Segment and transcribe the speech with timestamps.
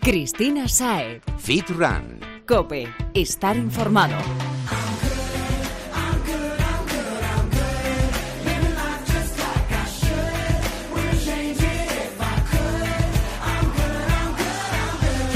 [0.00, 1.20] Cristina Sae.
[1.38, 2.20] Fit Run.
[2.46, 2.88] Cope.
[3.14, 4.16] Estar informado.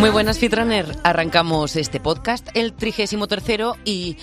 [0.03, 0.97] Muy buenas, Fitrunner.
[1.05, 4.17] Arrancamos este podcast, el trigésimo tercero y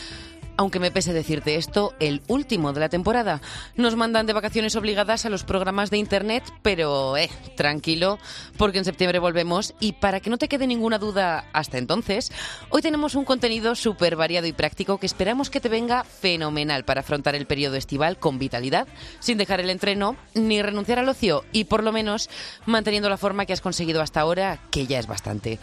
[0.59, 3.39] aunque me pese decirte esto, el último de la temporada.
[3.77, 8.19] Nos mandan de vacaciones obligadas a los programas de Internet, pero eh, tranquilo,
[8.57, 12.33] porque en septiembre volvemos y para que no te quede ninguna duda hasta entonces,
[12.71, 16.99] hoy tenemos un contenido súper variado y práctico que esperamos que te venga fenomenal para
[16.99, 18.85] afrontar el periodo estival con vitalidad,
[19.21, 22.29] sin dejar el entreno ni renunciar al ocio y por lo menos
[22.65, 25.57] manteniendo la forma que has conseguido hasta ahora, que ya es bastante.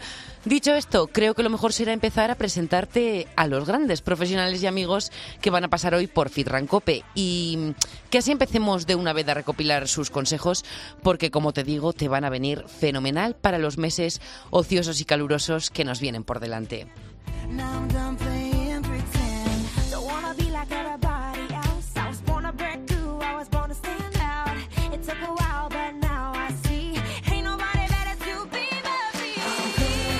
[0.47, 4.67] Dicho esto, creo que lo mejor será empezar a presentarte a los grandes profesionales y
[4.67, 5.11] amigos
[5.41, 7.73] que van a pasar hoy por Fitrancope y
[8.09, 10.63] que así empecemos de una vez a recopilar sus consejos
[11.03, 15.69] porque como te digo te van a venir fenomenal para los meses ociosos y calurosos
[15.69, 16.87] que nos vienen por delante.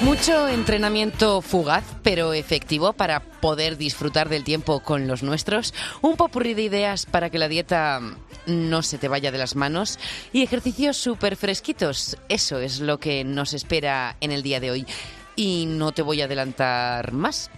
[0.07, 5.73] Mucho entrenamiento fugaz, pero efectivo para poder disfrutar del tiempo con los nuestros.
[6.01, 7.99] Un popurrí de ideas para que la dieta
[8.45, 9.99] no se te vaya de las manos.
[10.31, 12.17] Y ejercicios súper fresquitos.
[12.29, 14.85] Eso es lo que nos espera en el día de hoy.
[15.35, 17.51] Y no te voy a adelantar más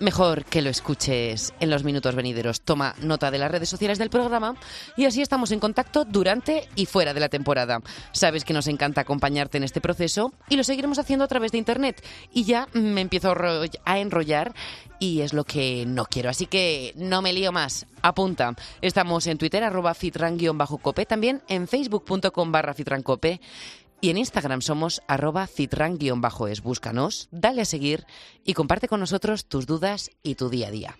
[0.00, 2.62] mejor que lo escuches en los minutos venideros.
[2.62, 4.56] Toma nota de las redes sociales del programa
[4.96, 7.80] y así estamos en contacto durante y fuera de la temporada.
[8.12, 11.58] Sabes que nos encanta acompañarte en este proceso y lo seguiremos haciendo a través de
[11.58, 12.04] Internet.
[12.32, 13.34] Y ya me empiezo
[13.84, 14.54] a enrollar
[14.98, 16.30] y es lo que no quiero.
[16.30, 17.86] Así que no me lío más.
[18.02, 18.54] Apunta.
[18.80, 23.40] Estamos en Twitter, arroba fitran-cope, también en facebook.com barra fitrancope
[24.00, 26.62] y en Instagram somos arroba citran-es.
[26.62, 28.06] Búscanos, dale a seguir
[28.44, 30.96] y comparte con nosotros tus dudas y tu día a día.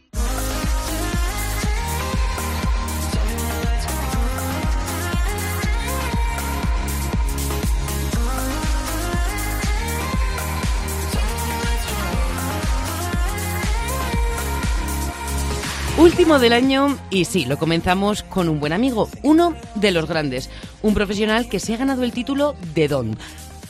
[16.01, 20.49] Último del año y sí, lo comenzamos con un buen amigo, uno de los grandes,
[20.81, 23.19] un profesional que se ha ganado el título de Don.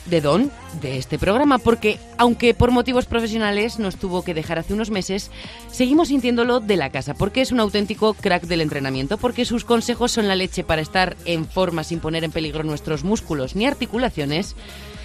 [0.05, 0.49] De Don
[0.81, 5.29] de este programa, porque aunque por motivos profesionales nos tuvo que dejar hace unos meses,
[5.69, 10.13] seguimos sintiéndolo de la casa, porque es un auténtico crack del entrenamiento, porque sus consejos
[10.13, 14.55] son la leche para estar en forma sin poner en peligro nuestros músculos ni articulaciones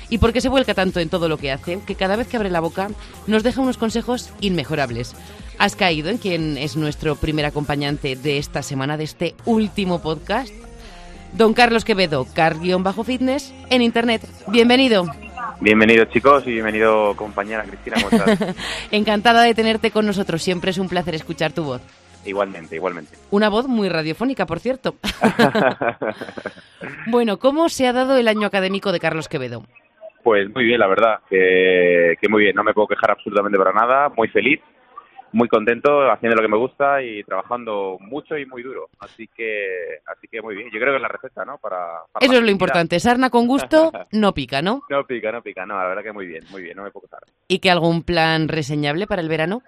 [0.09, 2.50] y porque se vuelca tanto en todo lo que hace que cada vez que abre
[2.50, 2.88] la boca
[3.26, 5.16] nos deja unos consejos inmejorables.
[5.59, 10.53] Has caído en quien es nuestro primer acompañante de esta semana, de este último podcast.
[11.33, 14.21] Don Carlos Quevedo, car-fitness en internet.
[14.49, 15.06] Bienvenido.
[15.61, 17.97] Bienvenido chicos y bienvenido compañera Cristina.
[18.91, 20.43] Encantada de tenerte con nosotros.
[20.43, 21.81] Siempre es un placer escuchar tu voz.
[22.27, 23.16] Igualmente, igualmente.
[23.31, 24.97] Una voz muy radiofónica, por cierto.
[27.06, 29.65] bueno, ¿cómo se ha dado el año académico de Carlos Quevedo?
[30.22, 32.56] Pues muy bien, la verdad, que, que muy bien.
[32.56, 34.11] No me puedo quejar absolutamente para nada.
[34.11, 34.61] Muy feliz
[35.36, 38.88] muy contento haciendo lo que me gusta y trabajando mucho y muy duro.
[39.00, 40.70] Así que, así que muy bien.
[40.72, 41.58] Yo creo que es la receta, ¿no?
[41.58, 42.98] Para, Eso es lo importante.
[42.98, 44.80] Sarna con gusto no pica, ¿no?
[44.88, 45.66] No pica, no pica.
[45.66, 46.74] No, la verdad que muy bien, muy bien.
[46.74, 47.24] No me puedo quejar.
[47.48, 49.62] ¿Y que algún plan reseñable para el verano?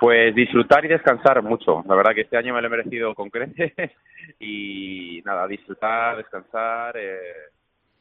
[0.00, 1.84] Pues disfrutar y descansar mucho.
[1.86, 3.72] La verdad que este año me lo he merecido con creces
[4.40, 6.96] y nada, disfrutar, descansar.
[6.96, 7.20] Eh,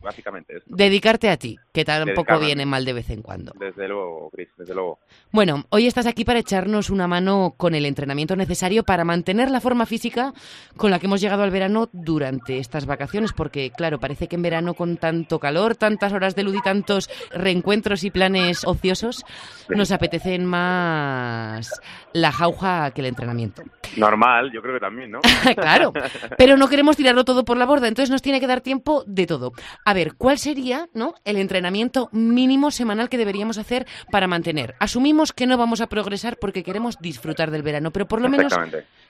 [0.01, 3.51] básicamente Dedicarte a ti, que tampoco viene mal de vez en cuando.
[3.59, 4.99] Desde luego, Cris, desde luego.
[5.31, 9.59] Bueno, hoy estás aquí para echarnos una mano con el entrenamiento necesario para mantener la
[9.59, 10.33] forma física
[10.77, 14.41] con la que hemos llegado al verano durante estas vacaciones, porque claro, parece que en
[14.41, 19.25] verano con tanto calor, tantas horas de luz y tantos reencuentros y planes ociosos,
[19.67, 21.81] nos apetecen más
[22.13, 23.63] la jauja que el entrenamiento.
[23.97, 25.19] Normal, yo creo que también, ¿no?
[25.55, 25.93] claro,
[26.37, 29.27] pero no queremos tirarlo todo por la borda, entonces nos tiene que dar tiempo de
[29.27, 29.51] todo
[29.89, 31.15] a ver, ¿cuál sería ¿no?
[31.25, 34.75] el entrenamiento mínimo semanal que deberíamos hacer para mantener?
[34.79, 38.55] Asumimos que no vamos a progresar porque queremos disfrutar del verano, pero por lo menos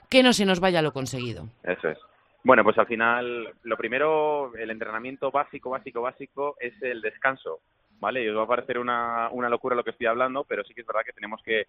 [0.08, 1.48] que no se nos vaya lo conseguido.
[1.64, 1.98] Eso es.
[2.44, 7.60] Bueno, pues al final, lo primero, el entrenamiento básico, básico, básico es el descanso,
[7.98, 8.24] ¿vale?
[8.24, 10.80] Y os va a parecer una, una locura lo que estoy hablando, pero sí que
[10.80, 11.66] es verdad que tenemos que,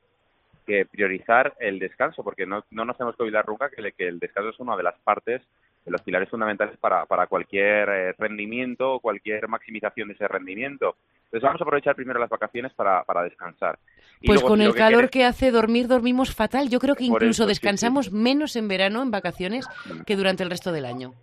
[0.90, 4.52] priorizar el descanso, porque no, no nos tenemos que olvidar nunca que, que el descanso
[4.52, 5.42] es una de las partes
[5.86, 10.96] de los pilares fundamentales para, para cualquier eh, rendimiento o cualquier maximización de ese rendimiento.
[11.26, 13.80] Entonces vamos a aprovechar primero las vacaciones para, para descansar.
[14.26, 16.70] pues con el calor que hace dormir, dormimos fatal.
[16.70, 20.02] Yo creo que incluso descansamos menos en verano, en vacaciones, mm.
[20.02, 21.14] que durante el resto del año.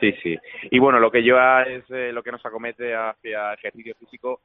[0.00, 0.36] Sí, sí.
[0.70, 4.40] Y bueno, lo que yo es eh, lo que nos acomete hacia ejercicio físico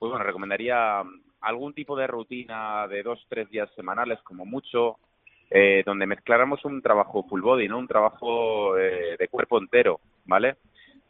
[0.00, 1.02] pues bueno, recomendaría
[1.42, 4.96] algún tipo de rutina de dos, tres días semanales como mucho,
[5.50, 7.78] eh, donde mezcláramos un trabajo full body, ¿no?
[7.78, 10.56] Un trabajo eh, de cuerpo entero, ¿vale?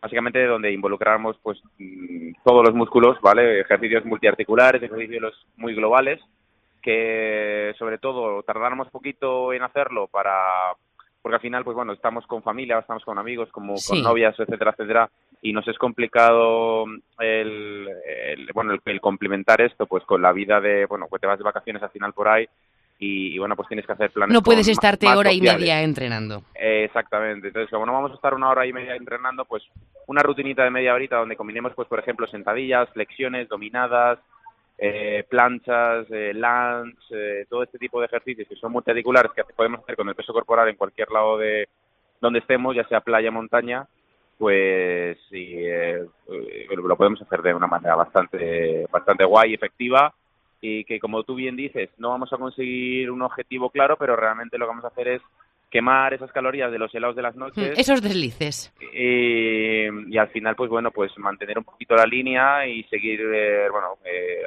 [0.01, 3.61] Básicamente donde involucráramos pues mm, todos los músculos, ¿vale?
[3.61, 6.21] Ejercicios multiarticulares, ejercicios muy globales,
[6.83, 10.33] que sobre todo tardáramos poquito en hacerlo para
[11.23, 14.71] porque al final pues bueno estamos con familia estamos con amigos como con novias etcétera
[14.71, 15.11] etcétera
[15.43, 16.87] y nos es complicado
[17.19, 17.89] el,
[18.55, 21.83] bueno el, complementar esto pues con la vida de bueno pues te vas de vacaciones
[21.83, 22.49] al final por ahí
[23.03, 26.43] y, bueno pues tienes que hacer planes no puedes estarte hora y media entrenando.
[26.55, 27.49] Exactamente.
[27.49, 29.63] Entonces como no vamos a estar una hora y media entrenando pues
[30.07, 34.19] una rutinita de media horita donde combinemos pues por ejemplo sentadillas flexiones dominadas
[34.77, 39.81] eh, planchas, eh, lunge, eh, todo este tipo de ejercicios que son multiarticulares que podemos
[39.81, 41.69] hacer con el peso corporal en cualquier lado de
[42.19, 43.87] donde estemos, ya sea playa, montaña,
[44.39, 46.03] pues sí, eh,
[46.71, 50.15] lo podemos hacer de una manera bastante, bastante guay, efectiva
[50.61, 54.59] y que como tú bien dices, no vamos a conseguir un objetivo claro, pero realmente
[54.59, 55.23] lo que vamos a hacer es
[55.71, 57.71] quemar esas calorías de los helados de las noches.
[57.71, 58.73] Hmm, esos deslices.
[58.93, 63.99] Y, al final, pues bueno, pues mantener un poquito la línea y seguir, eh, bueno,
[64.05, 64.43] eh,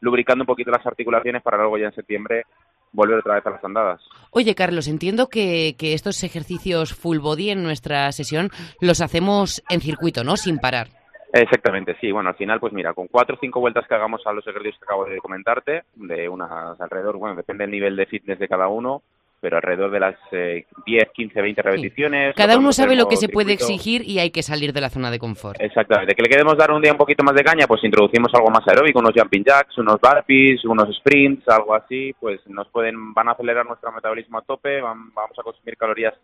[0.00, 2.44] lubricando un poquito las articulaciones para luego ya en septiembre
[2.92, 4.00] volver otra vez a las andadas.
[4.30, 9.80] Oye, Carlos, entiendo que, que estos ejercicios full body en nuestra sesión los hacemos en
[9.80, 10.36] circuito, ¿no?
[10.36, 10.99] Sin parar.
[11.32, 12.10] Exactamente, sí.
[12.10, 14.78] Bueno, al final, pues mira, con cuatro o cinco vueltas que hagamos a los ejercicios
[14.78, 18.68] que acabo de comentarte, de unas alrededor, bueno, depende del nivel de fitness de cada
[18.68, 19.02] uno,
[19.40, 22.34] pero alrededor de las 10, 15, 20 repeticiones.
[22.36, 25.10] Cada uno sabe lo que se puede exigir y hay que salir de la zona
[25.10, 25.60] de confort.
[25.60, 26.14] Exactamente.
[26.14, 28.66] Que le queremos dar un día un poquito más de caña, pues introducimos algo más
[28.68, 33.32] aeróbico, unos jumping jacks, unos burpees, unos sprints, algo así, pues nos pueden, van a
[33.32, 36.14] acelerar nuestro metabolismo a tope, vamos a consumir calorías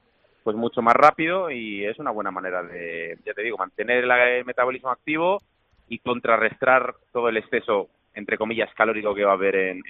[0.46, 4.44] pues mucho más rápido y es una buena manera de, ya te digo, mantener el
[4.44, 5.42] metabolismo activo
[5.88, 9.82] y contrarrestar todo el exceso, entre comillas, calórico que va a haber en,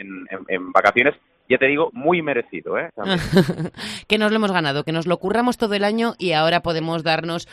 [0.49, 1.14] en vacaciones
[1.49, 2.79] ya te digo, muy merecido.
[2.79, 2.91] ¿eh?
[4.08, 7.03] que nos lo hemos ganado, que nos lo curramos todo el año y ahora podemos
[7.03, 7.49] darnos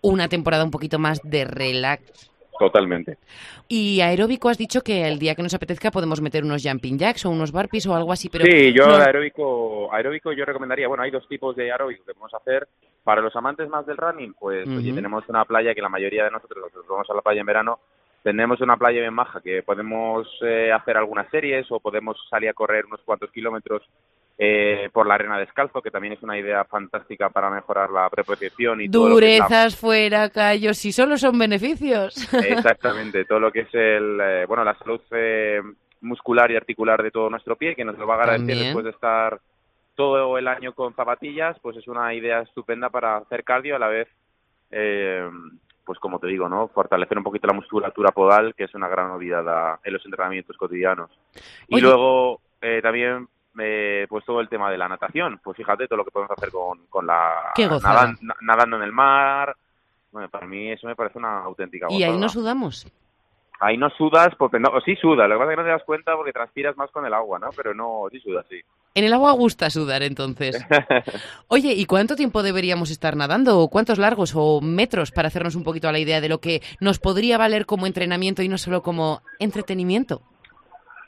[0.00, 2.30] una temporada un poquito más de relax.
[2.58, 3.18] Totalmente.
[3.68, 7.26] Y aeróbico has dicho que el día que nos apetezca podemos meter unos jumping jacks
[7.26, 11.10] o unos burpees o algo así, pero Sí, yo aeróbico, aeróbico yo recomendaría, bueno, hay
[11.10, 12.68] dos tipos de aeróbico que podemos hacer.
[13.02, 16.58] Para los amantes más del running, pues tenemos una playa que la mayoría de nosotros,
[16.62, 17.78] nosotros vamos a la playa en verano,
[18.22, 22.54] tenemos una playa bien maja que podemos eh, hacer algunas series o podemos salir a
[22.54, 23.82] correr unos cuantos kilómetros
[24.36, 28.80] eh, por la arena descalzo, que también es una idea fantástica para mejorar la preposición
[28.80, 32.32] y Durezas fuera, callos, si solo son beneficios.
[32.44, 35.00] Exactamente, todo lo que es el, eh, bueno, la salud
[36.00, 38.90] muscular y articular de todo nuestro pie, que nos lo va a agradecer después de
[38.90, 39.40] estar
[39.94, 43.88] todo el año con zapatillas, pues es una idea estupenda para hacer cardio a la
[43.88, 44.08] vez
[44.70, 45.30] eh,
[45.84, 46.68] pues como te digo, ¿no?
[46.68, 51.10] Fortalecer un poquito la musculatura podal, que es una gran novedad en los entrenamientos cotidianos.
[51.68, 53.28] Y luego eh, también
[53.58, 56.50] eh, pues todo el tema de la natación, pues fíjate todo lo que podemos hacer
[56.50, 57.52] con, con la
[58.40, 59.56] nadando en el mar.
[60.12, 62.00] Bueno, para mí eso me parece una auténtica gozada.
[62.00, 62.86] ¿Y ahí no sudamos?
[63.60, 65.84] Ahí no sudas porque no, sí suda, lo que pasa es que no te das
[65.84, 67.50] cuenta porque transpiras más con el agua, ¿no?
[67.56, 68.60] Pero no, sí sudas, sí.
[68.94, 70.56] En el agua gusta sudar, entonces.
[71.48, 73.58] Oye, ¿y cuánto tiempo deberíamos estar nadando?
[73.58, 76.62] ¿O cuántos largos o metros para hacernos un poquito a la idea de lo que
[76.80, 80.22] nos podría valer como entrenamiento y no solo como entretenimiento?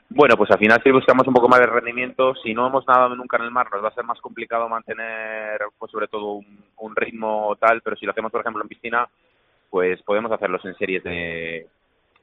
[0.09, 3.15] Bueno, pues al final si buscamos un poco más de rendimiento, si no hemos nadado
[3.17, 6.65] nunca en el mar, nos va a ser más complicado mantener, pues sobre todo un,
[6.79, 9.09] un ritmo tal, pero si lo hacemos, por ejemplo, en piscina,
[9.69, 11.67] pues podemos hacerlos en series de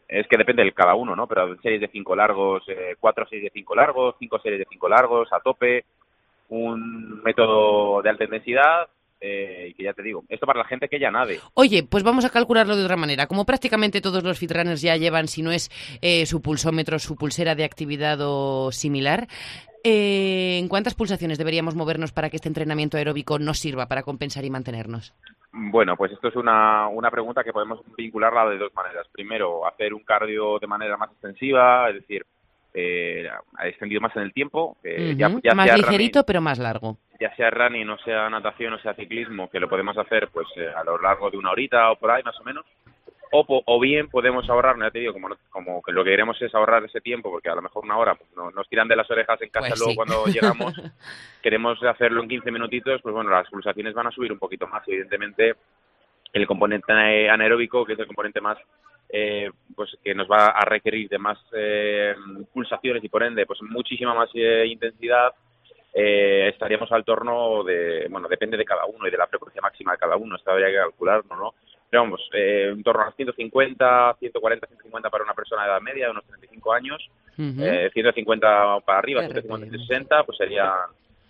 [0.08, 1.28] es que depende de cada uno, ¿no?
[1.28, 4.88] Pero series de cinco largos, eh, cuatro series de cinco largos, cinco series de cinco
[4.88, 5.86] largos, a tope,
[6.50, 8.88] un método de alta intensidad,
[9.26, 11.40] eh, y que ya te digo, esto para la gente que ya nade.
[11.54, 13.26] Oye, pues vamos a calcularlo de otra manera.
[13.26, 17.56] Como prácticamente todos los fitrunners ya llevan, si no es eh, su pulsómetro, su pulsera
[17.56, 19.28] de actividad o similar,
[19.84, 24.50] ¿en cuántas pulsaciones deberíamos movernos para que este entrenamiento aeróbico nos sirva para compensar y
[24.50, 25.14] mantenernos?
[25.54, 29.08] Bueno, pues esto es una, una pregunta que podemos vincularla de dos maneras.
[29.12, 32.26] Primero, hacer un cardio de manera más extensiva, es decir,
[32.74, 33.30] eh,
[33.64, 34.78] extendido más en el tiempo.
[35.16, 36.98] ya, más ligerito, pero más largo.
[37.20, 40.68] Ya sea running, o sea natación, o sea ciclismo, que lo podemos hacer pues eh,
[40.76, 42.66] a lo largo de una horita o por ahí más o menos.
[43.36, 46.54] O, o bien podemos ahorrar, ya te digo, como, como que lo que queremos es
[46.54, 49.42] ahorrar ese tiempo, porque a lo mejor una hora pues, nos tiran de las orejas
[49.42, 50.74] en casa pues luego cuando llegamos,
[51.42, 54.88] queremos hacerlo en 15 minutitos, pues bueno, las pulsaciones van a subir un poquito más.
[54.88, 55.56] Evidentemente,
[56.32, 58.60] el componente anaeróbico, que es el componente más
[59.16, 62.16] eh, pues que nos va a requerir de más eh,
[62.52, 65.32] pulsaciones y por ende pues muchísima más eh, intensidad
[65.94, 69.92] eh, estaríamos al torno de bueno depende de cada uno y de la frecuencia máxima
[69.92, 71.54] de cada uno esto habría que calcularlo no
[71.94, 76.06] pero vamos, eh, en torno a 150, 140, 150 para una persona de edad media
[76.06, 80.74] de unos 35 años, eh, 150 para arriba, 150, 160, pues sería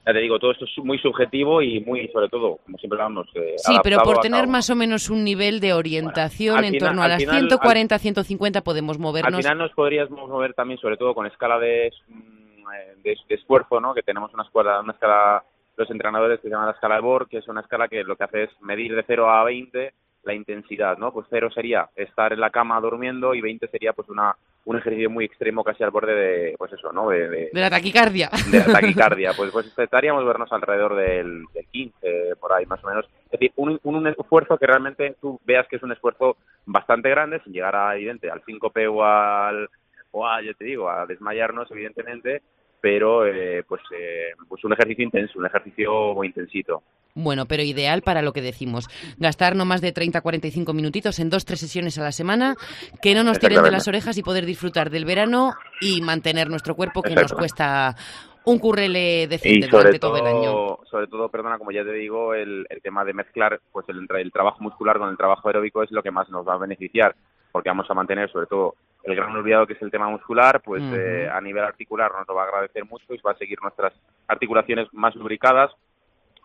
[0.05, 3.27] ya te digo, todo esto es muy subjetivo y muy, sobre todo, como siempre hablamos.
[3.35, 7.07] Eh, sí, pero por tener más o menos un nivel de orientación en torno a
[7.07, 9.33] las 140, 150 podemos movernos.
[9.33, 13.93] Al final nos podríamos mover también, sobre todo con escala de, mm, de, esfuerzo, ¿no?
[13.93, 15.43] Que tenemos una escala, una escala,
[15.77, 18.17] los entrenadores que se llama la escala de Borg, que es una escala que lo
[18.17, 19.93] que hace es medir de 0 a 20
[20.23, 21.13] la intensidad, ¿no?
[21.13, 25.09] Pues 0 sería estar en la cama durmiendo y 20 sería pues una un ejercicio
[25.09, 27.09] muy extremo casi al borde de, pues eso, ¿no?
[27.09, 28.29] De, de, la taquicardia.
[28.49, 29.31] De la taquicardia.
[29.37, 33.05] Pues, pues estaríamos vernos alrededor del, del 15, por ahí más o menos.
[33.25, 37.41] Es decir, un, un, esfuerzo que realmente tú veas que es un esfuerzo bastante grande,
[37.43, 39.69] sin llegar a, evidente, al 5P o al,
[40.11, 42.41] o a, yo te digo, a desmayarnos, evidentemente,
[42.83, 46.83] pero eh, pues, eh, pues un ejercicio intenso, un ejercicio muy intensito.
[47.15, 48.89] Bueno, pero ideal para lo que decimos.
[49.17, 52.55] Gastar no más de 30-45 minutitos en dos, tres sesiones a la semana,
[53.01, 56.75] que no nos tiren de las orejas y poder disfrutar del verano y mantener nuestro
[56.75, 57.95] cuerpo que nos cuesta
[58.43, 60.79] un currele decente durante todo, el año.
[60.91, 64.61] Sobre todo, perdona, como ya te digo, el, tema de mezclar pues el, el, trabajo
[64.61, 67.15] muscular con el trabajo aeróbico es lo que más nos va a beneficiar,
[67.49, 70.81] porque vamos a mantener sobre todo el gran olvidado que es el tema muscular, pues
[70.93, 73.93] eh, a nivel articular nos lo va a agradecer mucho y va a seguir nuestras
[74.27, 75.71] articulaciones más lubricadas,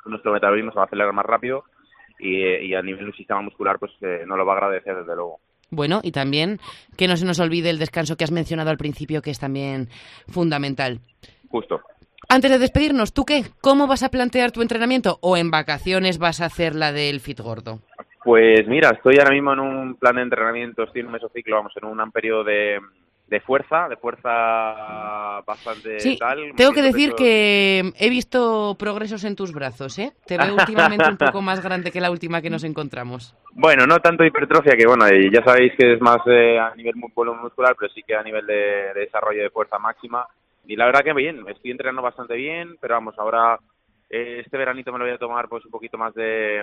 [0.05, 1.65] nuestro metabolismo se va a acelerar más rápido
[2.19, 5.39] y, a nivel del sistema muscular pues eh, no lo va a agradecer desde luego.
[5.71, 6.59] Bueno, y también
[6.97, 9.89] que no se nos olvide el descanso que has mencionado al principio, que es también
[10.27, 11.01] fundamental.
[11.49, 11.81] Justo.
[12.29, 13.45] Antes de despedirnos, ¿tú qué?
[13.61, 15.19] ¿Cómo vas a plantear tu entrenamiento?
[15.23, 17.81] ¿O en vacaciones vas a hacer la del fit gordo?
[18.29, 21.73] Pues mira, estoy ahora mismo en un plan de entrenamiento, estoy en un mesociclo, vamos,
[21.81, 22.79] en un periodo de,
[23.27, 26.53] de fuerza, de fuerza bastante sí, tal.
[26.55, 30.13] Tengo que decir que he visto progresos en tus brazos, ¿eh?
[30.27, 33.35] Te veo últimamente un poco más grande que la última que nos encontramos.
[33.53, 37.77] Bueno, no tanto hipertrofia, que bueno, ya sabéis que es más eh, a nivel muscular,
[37.79, 40.27] pero sí que a nivel de, desarrollo de fuerza máxima.
[40.67, 43.59] Y la verdad que bien, estoy entrenando bastante bien, pero vamos, ahora
[44.11, 46.63] eh, este veranito me lo voy a tomar pues un poquito más de,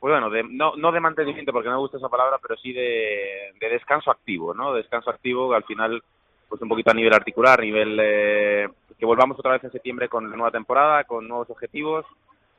[0.00, 2.72] pues bueno, de, no, no de mantenimiento porque no me gusta esa palabra, pero sí
[2.72, 4.72] de, descanso activo, ¿no?
[4.74, 6.02] Descanso activo que al final,
[6.48, 10.08] pues un poquito a nivel articular, a nivel eh, que volvamos otra vez en septiembre
[10.08, 12.04] con la nueva temporada, con nuevos objetivos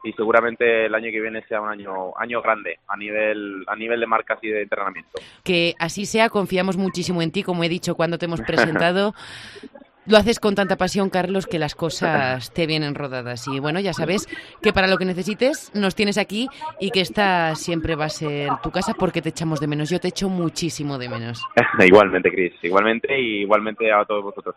[0.04, 4.00] y seguramente el año que viene sea un año año grande a nivel a nivel
[4.00, 5.20] de marcas y de entrenamiento.
[5.44, 9.14] Que así sea, confiamos muchísimo en ti, como he dicho cuando te hemos presentado.
[10.08, 13.48] Lo haces con tanta pasión, Carlos, que las cosas te vienen rodadas.
[13.48, 14.28] Y bueno, ya sabes
[14.62, 16.48] que para lo que necesites nos tienes aquí
[16.80, 19.90] y que esta siempre va a ser tu casa porque te echamos de menos.
[19.90, 21.46] Yo te echo muchísimo de menos.
[21.86, 22.54] igualmente, Cris.
[22.62, 24.56] Igualmente y igualmente a todos vosotros.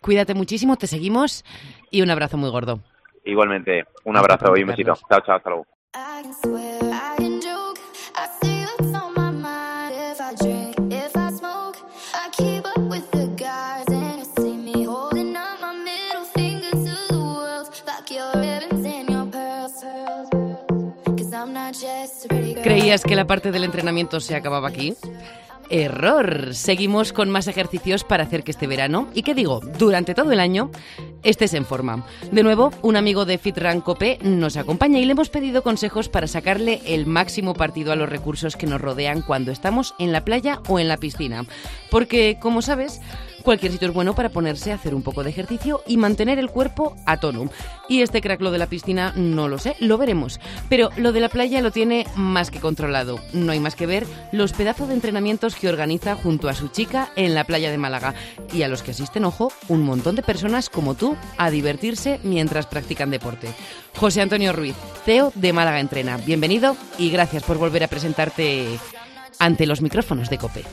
[0.00, 1.44] Cuídate muchísimo, te seguimos
[1.90, 2.80] y un abrazo muy gordo.
[3.24, 4.92] Igualmente, un abrazo y un besito.
[5.08, 5.66] Chao, chao, hasta luego.
[22.64, 24.94] ¿Creías que la parte del entrenamiento se acababa aquí?
[25.68, 26.54] Error.
[26.54, 30.40] Seguimos con más ejercicios para hacer que este verano, y qué digo, durante todo el
[30.40, 30.70] año,
[31.22, 32.06] estés en forma.
[32.32, 36.26] De nuevo, un amigo de FitRun Cope nos acompaña y le hemos pedido consejos para
[36.26, 40.60] sacarle el máximo partido a los recursos que nos rodean cuando estamos en la playa
[40.66, 41.44] o en la piscina.
[41.90, 43.02] Porque, como sabes,
[43.44, 46.48] Cualquier sitio es bueno para ponerse a hacer un poco de ejercicio y mantener el
[46.48, 47.50] cuerpo a tono.
[47.90, 50.40] Y este crack lo de la piscina no lo sé, lo veremos.
[50.70, 53.18] Pero lo de la playa lo tiene más que controlado.
[53.34, 57.10] No hay más que ver los pedazos de entrenamientos que organiza junto a su chica
[57.16, 58.14] en la playa de Málaga.
[58.50, 62.64] Y a los que asisten, ojo, un montón de personas como tú a divertirse mientras
[62.64, 63.48] practican deporte.
[63.94, 66.16] José Antonio Ruiz, CEO de Málaga Entrena.
[66.16, 68.78] Bienvenido y gracias por volver a presentarte
[69.38, 70.64] ante los micrófonos de COPE.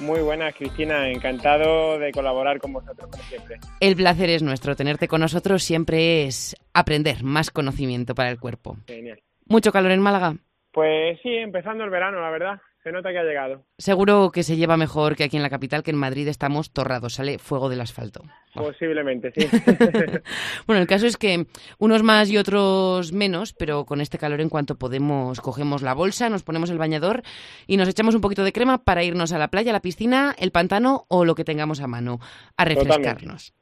[0.00, 1.08] Muy buenas, Cristina.
[1.10, 3.58] Encantado de colaborar con vosotros, como siempre.
[3.80, 4.74] El placer es nuestro.
[4.74, 8.76] Tenerte con nosotros siempre es aprender más conocimiento para el cuerpo.
[8.86, 9.20] Genial.
[9.46, 10.36] ¿Mucho calor en Málaga?
[10.72, 13.64] Pues sí, empezando el verano, la verdad se nota que ha llegado.
[13.78, 17.14] Seguro que se lleva mejor que aquí en la capital, que en Madrid estamos torrados,
[17.14, 18.22] sale fuego del asfalto.
[18.54, 19.46] Posiblemente, sí.
[20.66, 21.46] bueno, el caso es que
[21.78, 26.30] unos más y otros menos, pero con este calor en cuanto podemos cogemos la bolsa,
[26.30, 27.22] nos ponemos el bañador
[27.66, 30.34] y nos echamos un poquito de crema para irnos a la playa, a la piscina,
[30.38, 32.18] el pantano o lo que tengamos a mano,
[32.56, 33.52] a refrescarnos.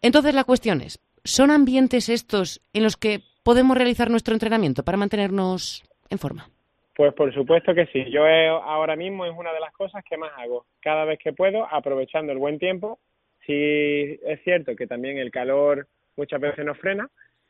[0.00, 4.96] Entonces la cuestión es, ¿son ambientes estos en los que podemos realizar nuestro entrenamiento para
[4.96, 6.50] mantenernos en forma?
[6.96, 8.10] Pues por supuesto que sí.
[8.10, 10.64] Yo ahora mismo es una de las cosas que más hago.
[10.80, 12.98] Cada vez que puedo, aprovechando el buen tiempo.
[13.46, 15.86] Sí es cierto que también el calor
[16.16, 17.08] muchas veces nos frena,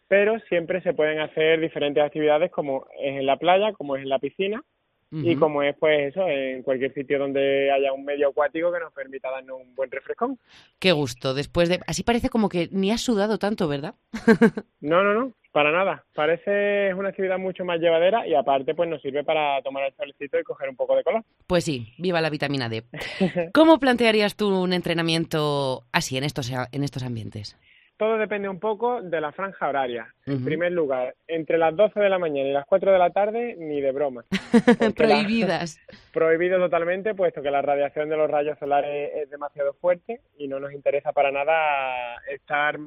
[0.08, 4.08] pero siempre se pueden hacer diferentes actividades como es en la playa, como es en
[4.08, 4.62] la piscina.
[5.10, 8.92] Y como es pues eso, en cualquier sitio donde haya un medio acuático que nos
[8.92, 10.38] permita darnos un buen refrescón.
[10.78, 11.80] Qué gusto, después de...
[11.86, 13.94] Así parece como que ni has sudado tanto, ¿verdad?
[14.80, 16.04] no, no, no, para nada.
[16.14, 20.38] Parece una actividad mucho más llevadera y aparte pues nos sirve para tomar el solecito
[20.38, 21.22] y coger un poco de color.
[21.46, 22.84] Pues sí, viva la vitamina D.
[23.54, 27.56] ¿Cómo plantearías tú un entrenamiento así en estos, en estos ambientes?
[27.96, 30.14] Todo depende un poco de la franja horaria.
[30.26, 33.56] En primer lugar, entre las 12 de la mañana y las 4 de la tarde,
[33.58, 34.24] ni de broma.
[34.96, 35.80] Prohibidas.
[36.12, 40.60] Prohibido totalmente, puesto que la radiación de los rayos solares es demasiado fuerte y no
[40.60, 42.78] nos interesa para nada estar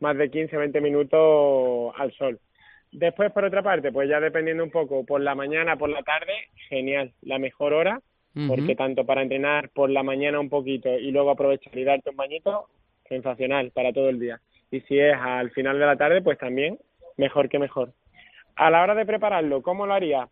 [0.00, 2.38] más de 15 o 20 minutos al sol.
[2.92, 6.32] Después, por otra parte, pues ya dependiendo un poco, por la mañana, por la tarde,
[6.68, 8.00] genial, la mejor hora,
[8.46, 12.16] porque tanto para entrenar por la mañana un poquito y luego aprovechar y darte un
[12.16, 12.68] bañito,
[13.08, 16.78] sensacional para todo el día y si es al final de la tarde, pues también
[17.16, 17.92] mejor que mejor.
[18.56, 20.28] A la hora de prepararlo, ¿cómo lo haría?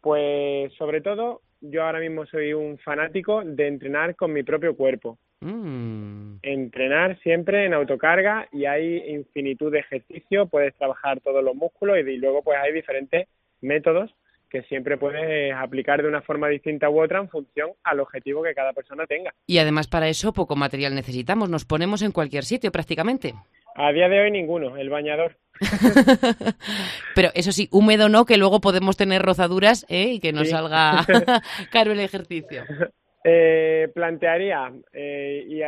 [0.00, 5.18] Pues sobre todo, yo ahora mismo soy un fanático de entrenar con mi propio cuerpo.
[5.40, 6.38] Mm.
[6.42, 12.16] Entrenar siempre en autocarga y hay infinitud de ejercicios, puedes trabajar todos los músculos y
[12.16, 13.28] luego pues hay diferentes
[13.60, 14.12] métodos
[14.48, 18.54] que siempre puedes aplicar de una forma distinta u otra en función al objetivo que
[18.54, 19.32] cada persona tenga.
[19.46, 23.34] Y además para eso poco material necesitamos, nos ponemos en cualquier sitio prácticamente.
[23.80, 25.36] A día de hoy ninguno, el bañador.
[27.14, 30.14] Pero eso sí, húmedo no, que luego podemos tener rozaduras ¿eh?
[30.14, 31.06] y que nos salga
[31.72, 32.64] caro el ejercicio.
[33.30, 35.60] Eh, plantearía, eh, y,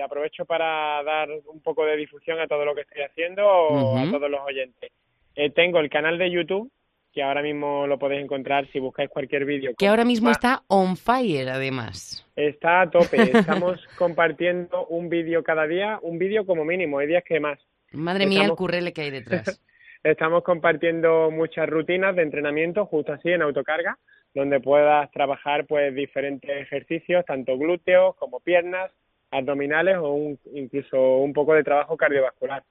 [0.00, 4.08] aprovecho para dar un poco de difusión a todo lo que estoy haciendo o a
[4.10, 4.92] todos los oyentes.
[5.34, 6.70] Eh, tengo el canal de YouTube
[7.12, 9.72] que ahora mismo lo podéis encontrar si buscáis cualquier vídeo.
[9.76, 12.26] Que ahora mismo está on fire, además.
[12.36, 13.16] Está a tope.
[13.38, 17.58] Estamos compartiendo un vídeo cada día, un vídeo como mínimo, hay días que más.
[17.92, 19.60] Madre mía, el currele que hay detrás.
[20.02, 23.98] Estamos compartiendo muchas rutinas de entrenamiento, justo así, en autocarga,
[24.32, 28.90] donde puedas trabajar pues diferentes ejercicios, tanto glúteos como piernas,
[29.30, 32.64] abdominales o incluso un poco de trabajo cardiovascular.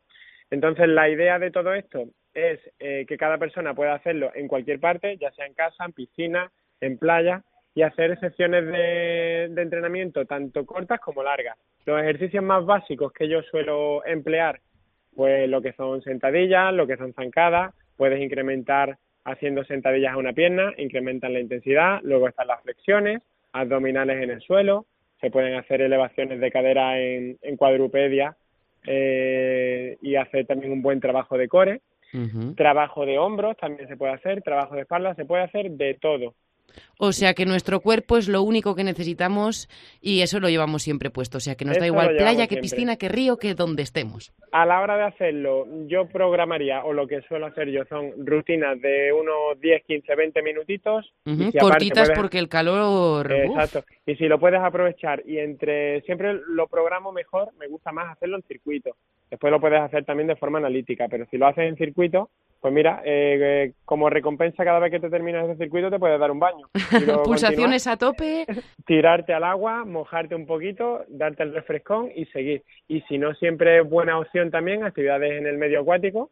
[0.51, 4.79] Entonces, la idea de todo esto es eh, que cada persona pueda hacerlo en cualquier
[4.79, 7.43] parte, ya sea en casa, en piscina, en playa,
[7.75, 11.57] y hacer sesiones de, entrenamiento tanto cortas como largas.
[11.85, 14.59] Los ejercicios más básicos que yo suelo emplear,
[15.15, 20.33] pues lo que son sentadillas, lo que son zancadas, puedes incrementar haciendo sentadillas a una
[20.33, 23.21] pierna, incrementan la intensidad, luego están las flexiones,
[23.53, 24.85] abdominales en el suelo,
[25.19, 28.35] se pueden hacer elevaciones de cadera en, cuadrupedia
[28.85, 31.81] eh, y hacer también un buen trabajo de core.
[32.55, 36.33] Trabajo de hombros también se puede hacer, trabajo de espalda, se puede hacer de todo.
[36.97, 39.69] O sea que nuestro cuerpo es lo único que necesitamos
[40.01, 41.37] y eso lo llevamos siempre puesto.
[41.37, 44.33] O sea que nos da igual playa, que piscina, que río, que donde estemos.
[44.51, 48.81] A la hora de hacerlo, yo programaría, o lo que suelo hacer yo, son rutinas
[48.81, 51.13] de unos 10, 15, 20 minutitos.
[51.59, 53.31] cortitas porque el calor...
[53.31, 53.85] Exacto.
[54.05, 56.01] Y si lo puedes aprovechar y entre...
[56.01, 58.95] Siempre lo programo mejor, me gusta más hacerlo en circuito.
[59.29, 62.29] Después lo puedes hacer también de forma analítica, pero si lo haces en circuito,
[62.61, 66.31] pues mira, eh, como recompensa cada vez que te terminas ese circuito te puedes dar
[66.31, 66.67] un baño.
[67.23, 68.45] Pulsaciones a tope.
[68.85, 72.63] Tirarte al agua, mojarte un poquito, darte el refrescón y seguir.
[72.87, 76.31] Y si no, siempre es buena opción también actividades en el medio acuático,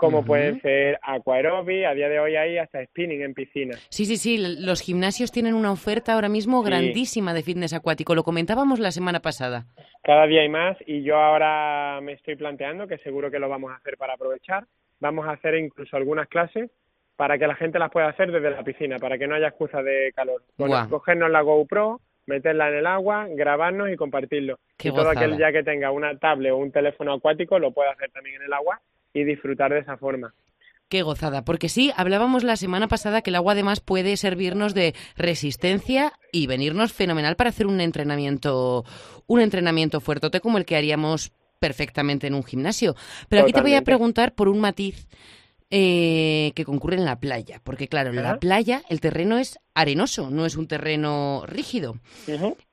[0.00, 3.76] como pueden ser aquaerobic, a día de hoy hay hasta spinning en piscina.
[3.88, 8.24] Sí, sí, sí, los gimnasios tienen una oferta ahora mismo grandísima de fitness acuático, lo
[8.24, 9.66] comentábamos la semana pasada.
[10.02, 13.70] Cada día hay más y yo ahora me estoy planteando que seguro que lo vamos
[13.70, 14.66] a hacer para aprovechar
[15.00, 16.70] vamos a hacer incluso algunas clases
[17.16, 19.82] para que la gente las pueda hacer desde la piscina, para que no haya excusa
[19.82, 20.42] de calor.
[20.56, 24.58] Bueno, cogernos la GoPro, meterla en el agua, grabarnos y compartirlo.
[24.82, 28.10] y todo aquel ya que tenga una tablet o un teléfono acuático lo puede hacer
[28.10, 28.80] también en el agua
[29.12, 30.34] y disfrutar de esa forma.
[30.88, 34.94] Qué gozada, porque sí, hablábamos la semana pasada que el agua además puede servirnos de
[35.16, 38.84] resistencia y venirnos fenomenal para hacer un entrenamiento,
[39.28, 42.96] un entrenamiento fuerte como el que haríamos perfectamente en un gimnasio.
[43.28, 45.06] Pero aquí te voy a preguntar por un matiz
[45.70, 50.28] eh, que concurre en la playa, porque claro, en la playa el terreno es arenoso,
[50.28, 52.00] no es un terreno rígido.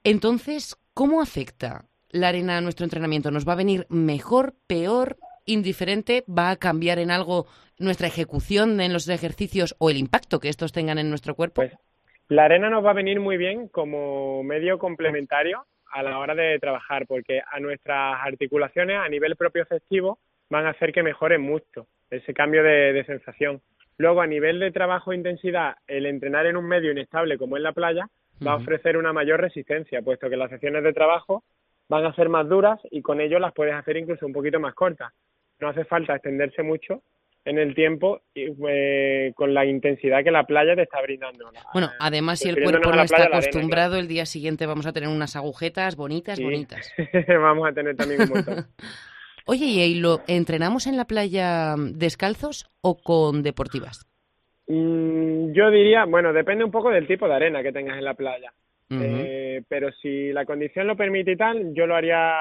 [0.03, 3.29] Entonces, ¿cómo afecta la arena a nuestro entrenamiento?
[3.29, 6.23] ¿Nos va a venir mejor, peor, indiferente?
[6.29, 7.47] ¿Va a cambiar en algo
[7.79, 11.55] nuestra ejecución en los ejercicios o el impacto que estos tengan en nuestro cuerpo?
[11.55, 11.73] Pues
[12.29, 16.59] la arena nos va a venir muy bien como medio complementario a la hora de
[16.59, 21.87] trabajar, porque a nuestras articulaciones a nivel propio festivo van a hacer que mejoren mucho
[22.09, 23.61] ese cambio de, sensación.
[23.97, 27.63] Luego, a nivel de trabajo e intensidad, el entrenar en un medio inestable como en
[27.63, 28.09] la playa
[28.45, 31.43] va a ofrecer una mayor resistencia, puesto que las sesiones de trabajo
[31.89, 34.75] van a ser más duras y con ello las puedes hacer incluso un poquito más
[34.75, 35.13] cortas.
[35.59, 37.01] No hace falta extenderse mucho
[37.47, 41.49] en el tiempo y, eh, con la intensidad que la playa te está brindando.
[41.73, 45.35] Bueno, además si el cuerpo no está acostumbrado, el día siguiente vamos a tener unas
[45.37, 46.93] agujetas bonitas, bonitas.
[47.27, 48.65] vamos a tener también un montón.
[49.45, 54.05] Oye, ¿y lo entrenamos en la playa descalzos o con deportivas?
[54.67, 58.13] Mm, yo diría, bueno, depende un poco del tipo de arena que tengas en la
[58.13, 58.51] playa.
[58.89, 62.35] eh, pero si la condición lo permite y tal, yo lo haría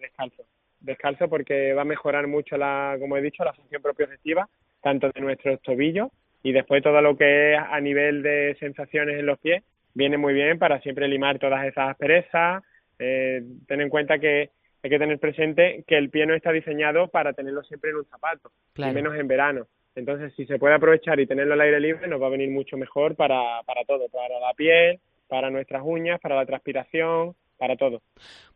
[0.00, 0.44] descalzo.
[0.80, 4.48] Descalzo porque va a mejorar mucho, la, como he dicho, la función propioceptiva,
[4.82, 6.10] tanto de nuestros tobillos
[6.42, 9.62] y después todo lo que es a nivel de sensaciones en los pies,
[9.94, 12.62] viene muy bien para siempre limar todas esas asperezas.
[12.98, 14.50] Eh, ten en cuenta que
[14.82, 18.06] hay que tener presente que el pie no está diseñado para tenerlo siempre en un
[18.06, 19.66] zapato, y menos en verano.
[19.94, 22.76] Entonces, si se puede aprovechar y tenerlo al aire libre, nos va a venir mucho
[22.76, 28.02] mejor para, para todo, para la piel, para nuestras uñas, para la transpiración, para todo.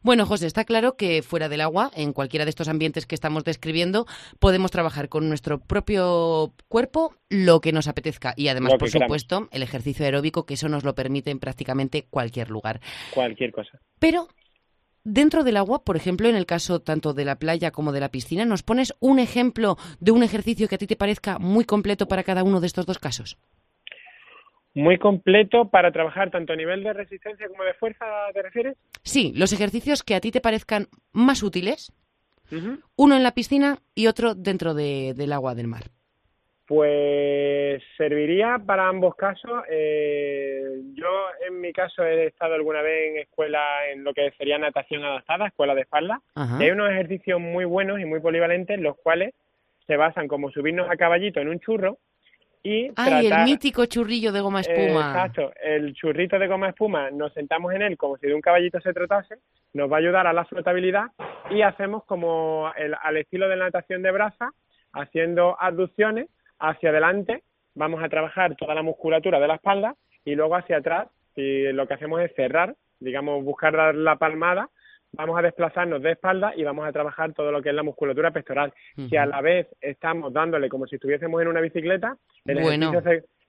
[0.00, 3.44] Bueno, José, está claro que fuera del agua, en cualquiera de estos ambientes que estamos
[3.44, 4.06] describiendo,
[4.38, 9.62] podemos trabajar con nuestro propio cuerpo lo que nos apetezca y además, por supuesto, el
[9.62, 12.80] ejercicio aeróbico, que eso nos lo permite en prácticamente cualquier lugar.
[13.12, 13.78] Cualquier cosa.
[13.98, 14.28] Pero
[15.06, 18.10] Dentro del agua, por ejemplo, en el caso tanto de la playa como de la
[18.10, 22.08] piscina, ¿nos pones un ejemplo de un ejercicio que a ti te parezca muy completo
[22.08, 23.36] para cada uno de estos dos casos?
[24.74, 28.76] Muy completo para trabajar tanto a nivel de resistencia como de fuerza, ¿te refieres?
[29.02, 31.92] Sí, los ejercicios que a ti te parezcan más útiles,
[32.96, 35.84] uno en la piscina y otro dentro del agua del mar.
[36.66, 39.64] Pues serviría para ambos casos.
[39.70, 41.08] Eh, yo
[41.46, 43.60] en mi caso he estado alguna vez en escuela
[43.92, 46.20] en lo que sería natación adaptada, escuela de espalda.
[46.34, 49.34] hay unos ejercicios muy buenos y muy polivalentes, los cuales
[49.86, 51.98] se basan como subirnos a caballito en un churro
[52.64, 55.08] y Ay, el mítico churrillo de goma espuma.
[55.08, 58.80] exacto, el churrito de goma espuma, nos sentamos en él como si de un caballito
[58.80, 59.36] se tratase,
[59.74, 61.08] nos va a ayudar a la flotabilidad
[61.50, 64.50] y hacemos como el, al estilo de la natación de brasa,
[64.94, 67.42] haciendo abducciones hacia adelante
[67.74, 71.86] vamos a trabajar toda la musculatura de la espalda y luego hacia atrás y lo
[71.86, 74.70] que hacemos es cerrar, digamos, buscar dar la palmada,
[75.16, 78.30] vamos a desplazarnos de espalda y vamos a trabajar todo lo que es la musculatura
[78.30, 78.72] pectoral.
[79.08, 82.92] Si a la vez estamos dándole como si estuviésemos en una bicicleta, el bueno.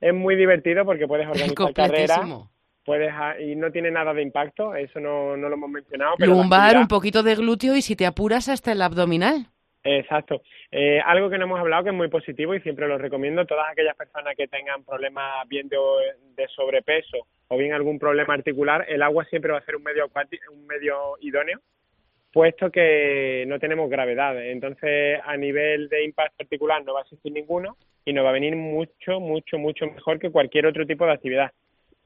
[0.01, 2.19] es muy divertido porque puedes organizar carreras
[2.85, 6.13] puedes y no tiene nada de impacto, eso no, no lo hemos mencionado.
[6.17, 9.47] Pero Lumbar, un poquito de glúteo y si te apuras hasta el abdominal.
[9.83, 10.41] Exacto.
[10.71, 13.67] Eh, algo que no hemos hablado que es muy positivo y siempre lo recomiendo, todas
[13.71, 15.77] aquellas personas que tengan problemas bien de,
[16.55, 20.09] sobrepeso o bien algún problema articular, el agua siempre va a ser un medio,
[20.51, 21.59] un medio idóneo,
[22.31, 24.43] puesto que no tenemos gravedad.
[24.43, 28.33] Entonces, a nivel de impacto articular no va a existir ninguno y nos va a
[28.33, 31.51] venir mucho, mucho, mucho mejor que cualquier otro tipo de actividad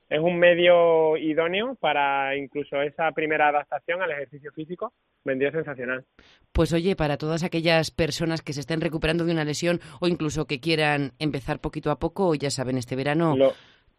[0.10, 4.91] es un medio idóneo para incluso esa primera adaptación al ejercicio físico,
[5.23, 6.04] vendría sensacional.
[6.52, 10.45] Pues oye, para todas aquellas personas que se estén recuperando de una lesión o incluso
[10.45, 13.36] que quieran empezar poquito a poco, ya saben, este verano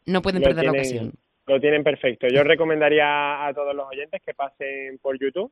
[0.07, 1.13] no pueden perder la ocasión.
[1.51, 2.29] Lo tienen perfecto.
[2.29, 5.51] Yo recomendaría a todos los oyentes que pasen por YouTube.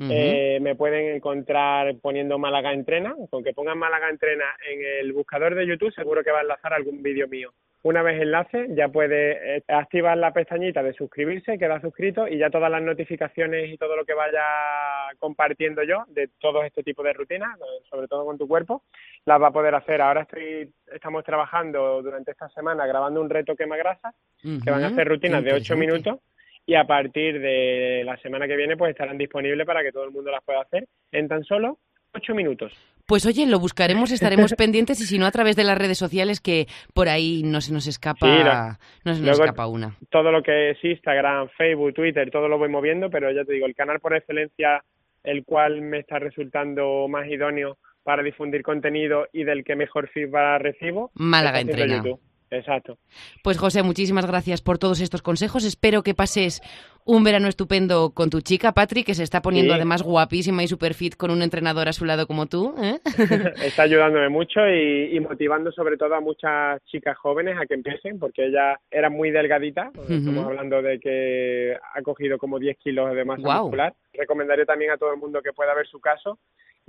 [0.00, 3.14] Eh, me pueden encontrar poniendo Málaga Entrena.
[3.30, 6.74] Con que pongan Málaga Entrena en el buscador de YouTube, seguro que va a enlazar
[6.74, 11.80] algún vídeo mío una vez enlace, ya puede eh, activar la pestañita de suscribirse, queda
[11.80, 14.42] suscrito y ya todas las notificaciones y todo lo que vaya
[15.18, 18.82] compartiendo yo de todo este tipo de rutinas, eh, sobre todo con tu cuerpo,
[19.24, 20.00] las va a poder hacer.
[20.00, 24.12] Ahora estoy, estamos trabajando durante esta semana grabando un reto quema grasa,
[24.42, 26.18] que van a ser rutinas de 8 minutos
[26.66, 30.10] y a partir de la semana que viene pues estarán disponibles para que todo el
[30.10, 31.78] mundo las pueda hacer en tan solo
[32.12, 32.72] 8 minutos.
[33.08, 36.42] Pues oye, lo buscaremos, estaremos pendientes y si no a través de las redes sociales
[36.42, 39.96] que por ahí no se nos escapa, no se nos escapa una.
[40.10, 43.64] Todo lo que es Instagram, Facebook, Twitter, todo lo voy moviendo, pero ya te digo,
[43.64, 44.84] el canal por excelencia,
[45.24, 50.60] el cual me está resultando más idóneo para difundir contenido y del que mejor feedback
[50.60, 51.10] recibo.
[51.14, 52.02] Málaga Entrena.
[52.50, 52.98] Exacto.
[53.42, 55.64] Pues José, muchísimas gracias por todos estos consejos.
[55.64, 56.62] Espero que pases
[57.04, 60.92] un verano estupendo con tu chica, Patrick, que se está poniendo además guapísima y super
[60.94, 62.74] fit con un entrenador a su lado como tú.
[62.82, 63.00] ¿eh?
[63.64, 68.46] está ayudándome mucho y, motivando sobre todo a muchas chicas jóvenes a que empiecen, porque
[68.46, 69.90] ella era muy delgadita.
[70.08, 73.94] Estamos hablando de que ha cogido como 10 kilos de masa muscular.
[74.12, 76.38] Recomendaría también a todo el mundo que pueda ver su caso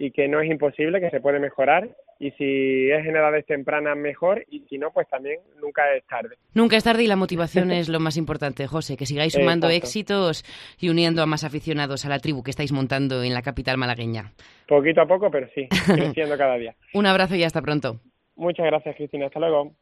[0.01, 3.97] y que no es imposible, que se puede mejorar y si es en edades tempranas
[3.97, 6.37] mejor y si no, pues también nunca es tarde.
[6.53, 10.45] Nunca es tarde y la motivación es lo más importante, José, que sigáis sumando éxitos
[10.79, 14.31] y uniendo a más aficionados a la tribu que estáis montando en la capital malagueña.
[14.69, 16.75] Poquito a poco, pero sí, creciendo cada día.
[16.93, 17.99] Un abrazo y hasta pronto.
[18.37, 19.25] Muchas gracias, Cristina.
[19.25, 19.73] Hasta luego.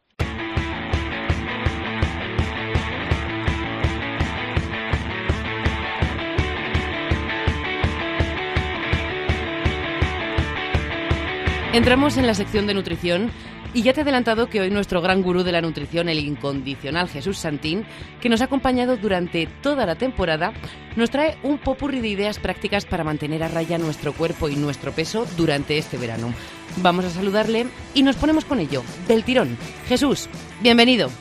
[11.73, 13.29] Entramos en la sección de nutrición
[13.73, 17.09] y ya te he adelantado que hoy nuestro gran gurú de la nutrición, el incondicional
[17.09, 17.85] Jesús Santín,
[18.21, 20.53] que nos ha acompañado durante toda la temporada,
[20.95, 24.93] nos trae un popurri de ideas prácticas para mantener a raya nuestro cuerpo y nuestro
[24.93, 26.33] peso durante este verano.
[26.77, 29.57] Vamos a saludarle y nos ponemos con ello, del tirón.
[29.87, 30.29] Jesús,
[30.61, 31.11] bienvenido.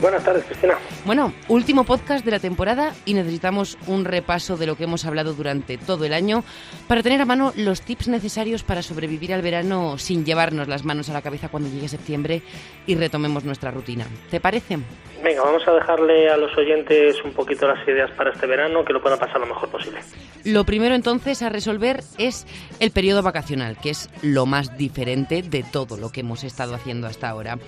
[0.00, 0.78] Buenas tardes, Cristina.
[1.04, 5.34] Bueno, último podcast de la temporada y necesitamos un repaso de lo que hemos hablado
[5.34, 6.44] durante todo el año
[6.86, 11.08] para tener a mano los tips necesarios para sobrevivir al verano sin llevarnos las manos
[11.08, 12.42] a la cabeza cuando llegue septiembre
[12.86, 14.06] y retomemos nuestra rutina.
[14.30, 14.78] ¿Te parece?
[15.22, 18.92] Venga, vamos a dejarle a los oyentes un poquito las ideas para este verano, que
[18.92, 20.00] lo puedan pasar lo mejor posible.
[20.44, 22.46] Lo primero entonces a resolver es
[22.80, 27.06] el periodo vacacional, que es lo más diferente de todo lo que hemos estado haciendo
[27.06, 27.58] hasta ahora.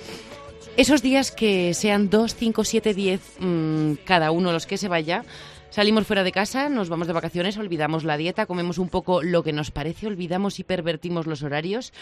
[0.79, 5.23] Esos días que sean 2, 5, 7, 10, cada uno los que se vaya,
[5.71, 9.43] salimos fuera de casa, nos vamos de vacaciones, olvidamos la dieta, comemos un poco lo
[9.43, 11.93] que nos parece, olvidamos y pervertimos los horarios.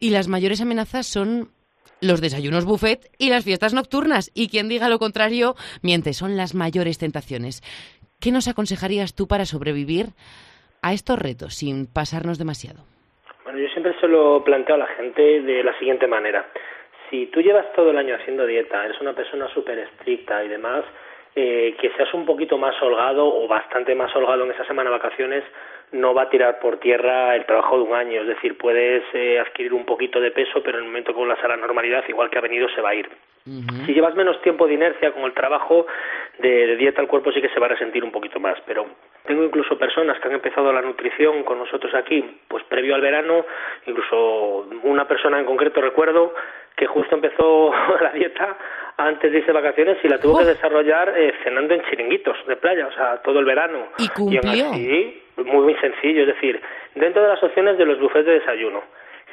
[0.00, 1.48] Y las mayores amenazas son
[2.02, 4.30] los desayunos buffet y las fiestas nocturnas.
[4.34, 7.62] Y quien diga lo contrario, miente, son las mayores tentaciones.
[8.20, 10.08] ¿Qué nos aconsejarías tú para sobrevivir
[10.82, 12.84] a estos retos sin pasarnos demasiado?
[13.44, 16.44] Bueno, yo siempre se lo planteo a la gente de la siguiente manera
[17.10, 20.84] si tú llevas todo el año haciendo dieta, eres una persona súper estricta y demás,
[21.34, 24.96] eh, que seas un poquito más holgado o bastante más holgado en esa semana de
[24.96, 25.44] vacaciones
[25.92, 28.20] no va a tirar por tierra el trabajo de un año.
[28.20, 31.42] Es decir, puedes eh, adquirir un poquito de peso, pero en el momento que vuelvas
[31.42, 33.08] a la normalidad, igual que ha venido, se va a ir.
[33.86, 35.86] Si llevas menos tiempo de inercia con el trabajo
[36.38, 38.58] de, dieta, el cuerpo sí que se va a resentir un poquito más.
[38.66, 38.86] Pero
[39.24, 43.46] tengo incluso personas que han empezado la nutrición con nosotros aquí, pues previo al verano,
[43.86, 46.34] incluso una persona en concreto recuerdo
[46.80, 48.56] que justo empezó la dieta
[48.96, 52.56] antes de irse de vacaciones y la tuvo que desarrollar eh, cenando en chiringuitos de
[52.56, 53.88] playa, o sea, todo el verano.
[53.98, 54.74] Y cumplió.
[54.74, 56.60] Y muy, muy sencillo, es decir,
[56.94, 58.82] dentro de las opciones de los bufetes de desayuno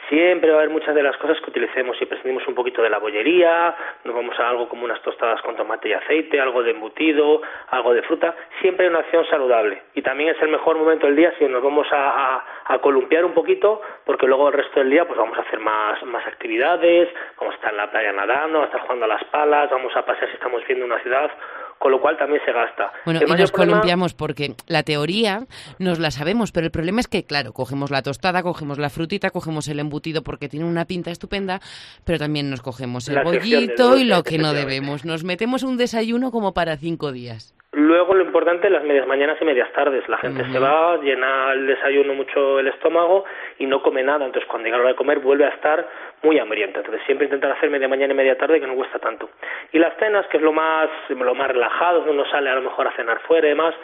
[0.10, 1.98] Siempre va a haber muchas de las cosas que utilicemos.
[1.98, 5.56] Si prescindimos un poquito de la bollería, nos vamos a algo como unas tostadas con
[5.58, 9.82] tomate y aceite, algo de embutido, algo de fruta, siempre hay una acción saludable.
[9.96, 12.44] Y también es el mejor momento del día si nos vamos a,
[12.82, 16.26] columpiar un poquito, porque luego el resto del día pues vamos a hacer más, más
[16.28, 19.70] actividades, vamos a estar en la playa nadando, vamos a estar jugando a las palas,
[19.72, 21.32] vamos a pasear si estamos viendo una ciudad
[21.80, 22.92] con lo cual también se gasta.
[23.06, 25.42] Bueno, y nos columpiamos porque la teoría
[25.80, 29.30] nos la sabemos, pero el problema es que, claro, cogemos la tostada, cogemos la frutita,
[29.30, 31.60] cogemos el embutido porque tiene una pinta estupenda,
[32.06, 35.06] pero también nos cogemos el bollito y lo que no debemos.
[35.06, 37.54] Nos metemos un desayuno como para cinco días.
[37.74, 40.08] Luego lo importante, las medias mañanas y medias tardes.
[40.10, 43.26] La gente se va, llena el desayuno mucho el estómago
[43.60, 44.26] y no come nada.
[44.26, 45.88] Entonces cuando llega la hora de comer vuelve a estar
[46.24, 46.80] muy hambrienta.
[46.80, 49.30] Entonces siempre intentar hacer media mañana y media tarde que no cuesta tanto.
[49.72, 52.88] Y las cenas, que es lo más, lo más relajado, uno sale a lo mejor
[52.88, 53.76] a cenar fuera y demás,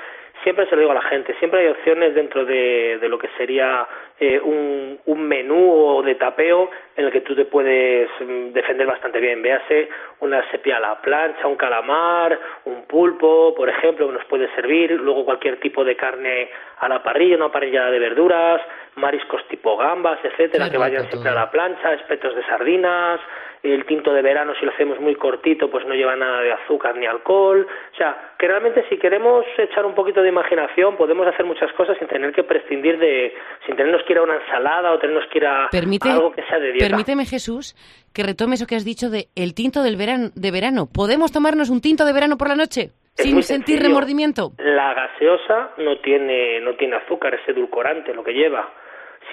[0.41, 3.29] siempre se lo digo a la gente, siempre hay opciones dentro de, de lo que
[3.37, 3.87] sería
[4.19, 8.87] eh, un, un, menú o de tapeo en el que tú te puedes mm, defender
[8.87, 9.41] bastante bien.
[9.41, 14.53] Véase una sepia a la plancha, un calamar, un pulpo, por ejemplo, que nos puede
[14.55, 18.61] servir, luego cualquier tipo de carne a la parrilla, una parrilla de verduras,
[18.95, 23.19] mariscos tipo gambas, etcétera, que vayan siempre a la plancha, espetos de sardinas,
[23.63, 26.97] el tinto de verano si lo hacemos muy cortito pues no lleva nada de azúcar
[26.97, 31.45] ni alcohol, o sea, que realmente si queremos echar un poquito de imaginación podemos hacer
[31.45, 33.33] muchas cosas sin tener que prescindir de,
[33.65, 35.69] sin tenernos que ir a una ensalada o tenernos que ir a
[36.11, 36.87] algo que sea de dieta.
[36.87, 37.75] Permíteme Jesús
[38.13, 40.87] que retome eso que has dicho de el tinto del verano, de verano.
[40.93, 42.91] ¿Podemos tomarnos un tinto de verano por la noche?
[43.15, 44.53] sin sentir remordimiento.
[44.57, 48.67] La gaseosa no tiene, no tiene azúcar, es edulcorante lo que lleva.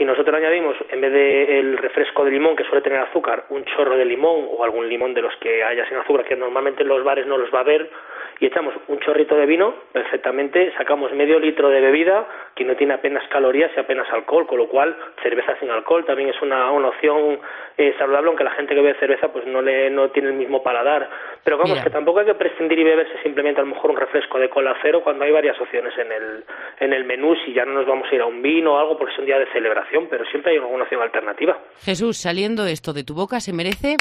[0.01, 3.99] Si nosotros añadimos, en vez del refresco de limón que suele tener azúcar, un chorro
[3.99, 7.05] de limón o algún limón de los que haya sin azúcar, que normalmente en los
[7.05, 7.91] bares no los va a haber,
[8.41, 12.27] y echamos un chorrito de vino, perfectamente sacamos medio litro de bebida
[12.57, 16.31] que no tiene apenas calorías y apenas alcohol, con lo cual cerveza sin alcohol también
[16.31, 17.39] es una, una opción
[17.77, 20.63] eh, saludable, aunque la gente que bebe cerveza pues no le no tiene el mismo
[20.63, 21.09] paladar.
[21.45, 24.39] Pero vamos, que tampoco hay que prescindir y beberse simplemente a lo mejor un refresco
[24.39, 26.45] de cola cero cuando hay varias opciones en el,
[26.81, 28.97] en el menú, si ya no nos vamos a ir a un vino o algo
[28.97, 31.59] porque es un día de celebración, pero siempre hay alguna opción alternativa.
[31.83, 33.97] Jesús, saliendo esto de tu boca, se merece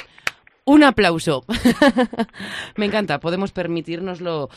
[0.70, 1.42] un aplauso.
[2.78, 4.50] Me encanta, podemos permitirnoslo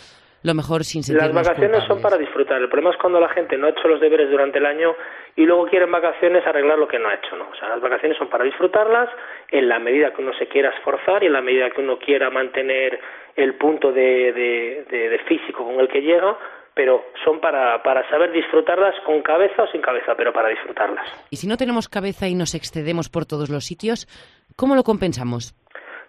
[0.42, 2.60] lo mejor sin sentirnos Las vacaciones son para disfrutar.
[2.60, 4.94] El problema es cuando la gente no ha hecho los deberes durante el año
[5.36, 7.48] y luego quiere en vacaciones arreglar lo que no ha hecho, ¿no?
[7.48, 9.08] O sea, las vacaciones son para disfrutarlas
[9.50, 12.28] en la medida que uno se quiera esforzar y en la medida que uno quiera
[12.28, 13.00] mantener
[13.36, 16.36] el punto de, de, de físico con el que llega,
[16.74, 21.06] pero son para, para saber disfrutarlas con cabeza o sin cabeza, pero para disfrutarlas.
[21.30, 24.06] Y si no tenemos cabeza y nos excedemos por todos los sitios,
[24.56, 25.54] ¿cómo lo compensamos?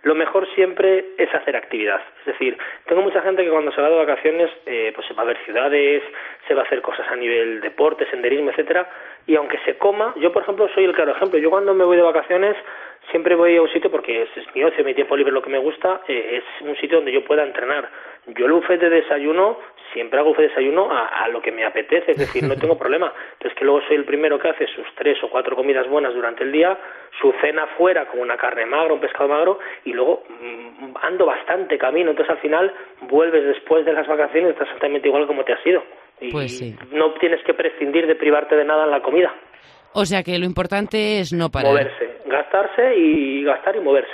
[0.04, 2.02] Lo mejor siempre es hacer actividad.
[2.20, 5.24] Es decir, tengo mucha gente que cuando se va de vacaciones, eh, pues se va
[5.24, 6.04] a ver ciudades,
[6.48, 8.90] se va a hacer cosas a nivel deporte, senderismo, etcétera,
[9.26, 11.40] y aunque se coma, yo por ejemplo soy el claro ejemplo.
[11.40, 12.56] Yo cuando me voy de vacaciones
[13.12, 15.58] siempre voy a un sitio porque es, mi ocio, mi tiempo libre, lo que me
[15.58, 17.90] gusta, eh, es un sitio donde yo pueda entrenar.
[18.28, 19.60] Yo el buffet de desayuno,
[19.92, 23.14] siempre hago buffet de desayuno a, lo que me apetece, es decir, no tengo problema.
[23.34, 26.44] Entonces que luego soy el primero que hace sus tres o cuatro comidas buenas durante
[26.44, 26.78] el día,
[27.22, 31.78] su cena fuera como una carne magra, un pescado magro, y luego mm, ando bastante
[31.78, 32.12] camino.
[32.12, 35.84] Entonces al final vuelves después de las vacaciones, exactamente igual como te has ido.
[36.24, 39.34] Y pues no tienes que prescindir de privarte de nada en la comida.
[39.94, 41.72] O sea que lo importante es no parar.
[41.72, 44.12] Moverse, gastarse y gastar y moverse.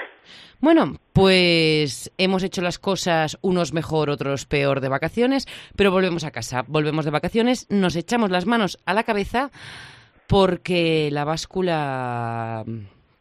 [0.60, 6.32] Bueno, pues hemos hecho las cosas unos mejor, otros peor de vacaciones, pero volvemos a
[6.32, 9.52] casa, volvemos de vacaciones, nos echamos las manos a la cabeza
[10.28, 12.66] porque la báscula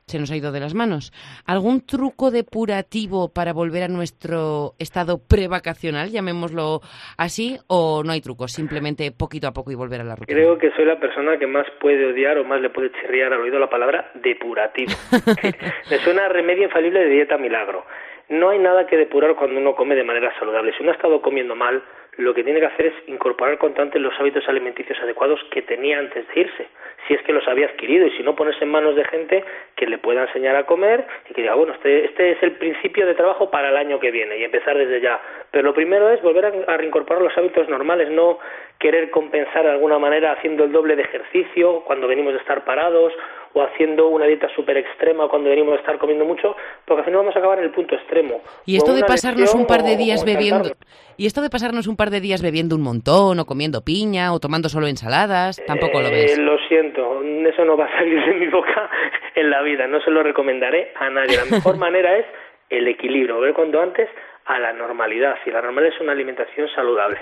[0.08, 1.12] se nos ha ido de las manos.
[1.46, 6.80] ¿Algún truco depurativo para volver a nuestro estado prevacacional, llamémoslo
[7.16, 10.38] así, o no hay truco, simplemente poquito a poco y volver a la rutina?
[10.38, 13.42] Creo que soy la persona que más puede odiar o más le puede chirriar al
[13.42, 14.92] oído la palabra depurativo.
[15.90, 17.84] Me suena a remedio infalible de dieta milagro.
[18.28, 20.72] No hay nada que depurar cuando uno come de manera saludable.
[20.76, 21.82] Si uno ha estado comiendo mal,
[22.18, 26.26] lo que tiene que hacer es incorporar constantemente los hábitos alimenticios adecuados que tenía antes
[26.28, 26.66] de irse,
[27.06, 29.44] si es que los había adquirido, y si no ponerse en manos de gente
[29.76, 33.06] que le pueda enseñar a comer y que diga, bueno, este, este es el principio
[33.06, 35.20] de trabajo para el año que viene y empezar desde ya.
[35.52, 38.40] Pero lo primero es volver a, a reincorporar los hábitos normales, no
[38.80, 43.12] querer compensar de alguna manera haciendo el doble de ejercicio cuando venimos de estar parados
[43.54, 47.20] o haciendo una dieta súper extrema cuando venimos de estar comiendo mucho, porque al final
[47.20, 48.40] vamos a acabar en el punto extremo.
[48.66, 50.70] Y esto de pasarnos un par de días bebiendo...
[51.16, 54.38] Y esto de pasarnos un par de días bebiendo un montón, o comiendo piña, o
[54.38, 56.38] tomando solo ensaladas, tampoco lo ves.
[56.38, 58.88] Eh, lo siento, eso no va a salir de mi boca
[59.34, 61.36] en la vida, no se lo recomendaré a nadie.
[61.36, 62.26] La mejor manera es
[62.70, 64.08] el equilibrio, ver cuando antes
[64.48, 65.36] a la normalidad.
[65.44, 67.18] Si la normalidad es una alimentación saludable.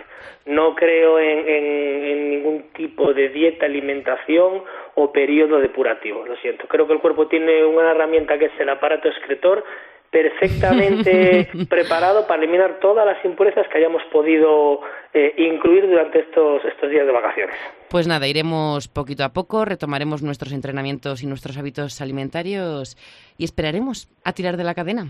[0.47, 4.63] No creo en, en, ningún tipo de dieta, alimentación
[4.95, 6.25] o periodo depurativo.
[6.25, 6.69] Lo siento.
[6.69, 9.65] Creo que el cuerpo tiene una herramienta que es el aparato excretor
[10.09, 14.81] perfectamente preparado para eliminar todas las impurezas que hayamos podido
[15.13, 17.57] eh, incluir durante estos, estos días de vacaciones.
[17.91, 22.97] Pues nada, iremos poquito a poco, retomaremos nuestros entrenamientos y nuestros hábitos alimentarios
[23.37, 25.09] y esperaremos a tirar de la cadena.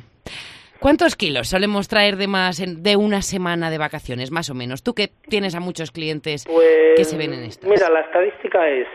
[0.81, 4.83] ¿Cuántos kilos solemos traer de más de una semana de vacaciones, más o menos?
[4.83, 7.69] Tú que tienes a muchos clientes que se ven en pues, esto.
[7.69, 8.87] Mira, la estadística es,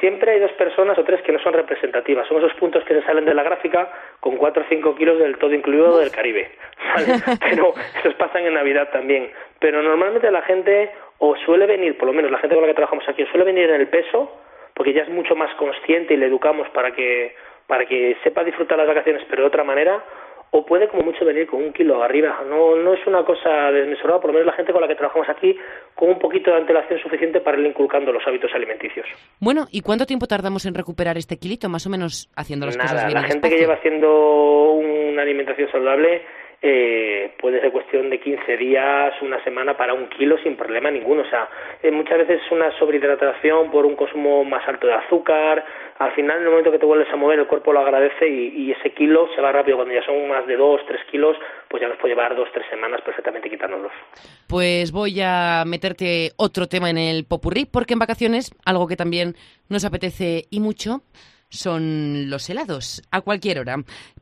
[0.00, 2.26] siempre hay dos personas o tres que no son representativas.
[2.28, 5.38] Son esos puntos que se salen de la gráfica con cuatro o cinco kilos del
[5.38, 6.50] todo incluido del Caribe.
[7.40, 9.30] Pero esos pasan en Navidad también.
[9.60, 12.74] Pero normalmente la gente o suele venir, por lo menos la gente con la que
[12.74, 14.30] trabajamos aquí, suele venir en el peso,
[14.74, 17.34] porque ya es mucho más consciente y le educamos para que
[17.66, 20.04] para que sepa disfrutar las vacaciones, pero de otra manera,
[20.56, 22.44] o puede como mucho venir con un kilo arriba.
[22.48, 25.28] No, no es una cosa desmesurada, por lo menos la gente con la que trabajamos
[25.28, 25.58] aquí,
[25.96, 29.04] con un poquito de antelación suficiente para ir inculcando los hábitos alimenticios.
[29.40, 33.04] Bueno, ¿y cuánto tiempo tardamos en recuperar este kilito, más o menos haciendo las cosas
[33.04, 33.20] bien?
[33.20, 36.22] La gente que lleva haciendo una alimentación saludable
[36.66, 41.20] eh, puede ser cuestión de 15 días, una semana para un kilo sin problema ninguno.
[41.20, 41.46] O sea,
[41.82, 45.62] eh, muchas veces es una sobrehidratación por un consumo más alto de azúcar.
[45.98, 48.72] Al final, en el momento que te vuelves a mover, el cuerpo lo agradece y,
[48.72, 49.76] ese kilo se va rápido.
[49.76, 51.36] Cuando ya son más de 2, 3 kilos,
[51.68, 53.92] pues ya nos puede llevar 2, 3 semanas perfectamente quitárnoslos.
[54.48, 59.34] Pues voy a meterte otro tema en el popurrí, porque en vacaciones, algo que también
[59.68, 61.02] nos apetece y mucho,
[61.50, 63.76] son los helados, a cualquier hora.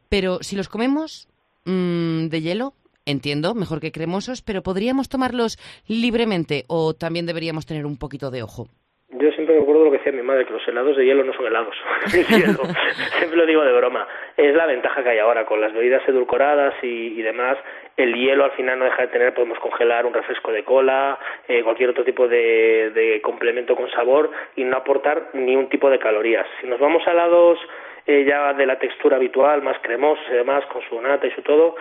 [0.08, 1.28] Pero si los comemos,
[1.64, 2.72] Mm, de hielo,
[3.06, 8.42] entiendo, mejor que cremosos, pero ¿podríamos tomarlos libremente o también deberíamos tener un poquito de
[8.42, 8.66] ojo?
[9.10, 11.46] Yo siempre recuerdo lo que decía mi madre, que los helados de hielo no son
[11.46, 11.76] helados.
[12.06, 14.08] siempre lo digo de broma.
[14.36, 17.58] Es la ventaja que hay ahora con las bebidas edulcoradas y, demás.
[17.96, 21.62] El hielo al final no deja de tener, podemos congelar un refresco de cola, eh,
[21.62, 25.98] cualquier otro tipo de, de complemento con sabor y no aportar ni un tipo de
[25.98, 26.46] calorías.
[26.60, 27.58] Si nos vamos a helados
[28.06, 31.42] eh, ya de la textura habitual, más cremosos y demás, con su nata y su
[31.42, 31.76] todo.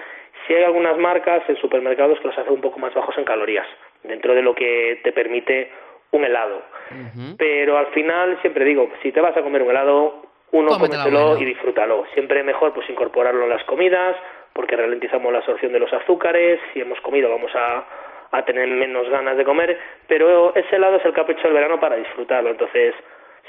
[0.46, 3.68] Si hay algunas marcas en supermercados que los hacen un poco más bajos en calorías,
[4.04, 5.72] dentro de lo que te permite
[6.12, 6.62] un helado.
[7.38, 11.46] Pero al final, siempre digo, si te vas a comer un helado, uno cómetelo y
[11.46, 12.06] disfrútalo.
[12.14, 14.15] Siempre mejor pues incorporarlo en las comidas,
[14.54, 16.60] porque ralentizamos la absorción de los azúcares.
[16.74, 17.86] Si hemos comido, vamos a,
[18.32, 19.80] a tener menos ganas de comer.
[20.08, 22.50] Pero ese helado es el capricho del verano para disfrutarlo.
[22.50, 22.94] Entonces,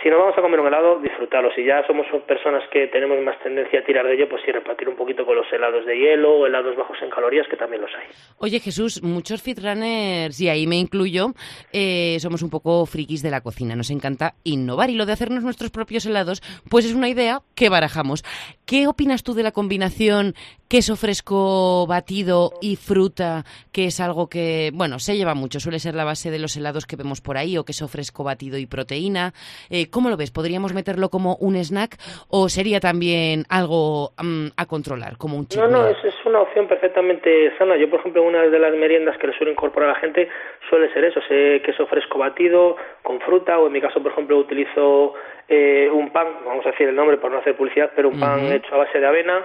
[0.02, 1.50] si no vamos a comer un helado, disfrutarlo.
[1.54, 4.88] Si ya somos personas que tenemos más tendencia a tirar de ello, pues sí, repartir
[4.88, 7.90] un poquito con los helados de hielo o helados bajos en calorías, que también los
[7.94, 8.08] hay.
[8.38, 11.28] Oye, Jesús, muchos fitrunners, y ahí me incluyo,
[11.72, 13.76] eh, somos un poco frikis de la cocina.
[13.76, 17.68] Nos encanta innovar y lo de hacernos nuestros propios helados, pues es una idea que
[17.68, 18.24] barajamos.
[18.66, 20.34] ¿Qué opinas tú de la combinación
[20.72, 25.94] queso fresco batido y fruta, que es algo que, bueno, se lleva mucho, suele ser
[25.94, 29.34] la base de los helados que vemos por ahí, o queso fresco batido y proteína.
[29.68, 30.30] Eh, ¿Cómo lo ves?
[30.30, 31.96] ¿Podríamos meterlo como un snack
[32.30, 36.66] o sería también algo mm, a controlar, como un No, no, es, es, una opción
[36.66, 37.76] perfectamente sana.
[37.76, 40.28] Yo, por ejemplo, una de las meriendas que le suelo incorporar a la gente
[40.68, 44.38] suele ser eso, ese queso fresco batido con fruta, o en mi caso, por ejemplo,
[44.38, 45.14] utilizo
[45.48, 48.50] eh, un pan, vamos a decir el nombre por no hacer publicidad, pero un pan
[48.50, 49.44] hecho a base de avena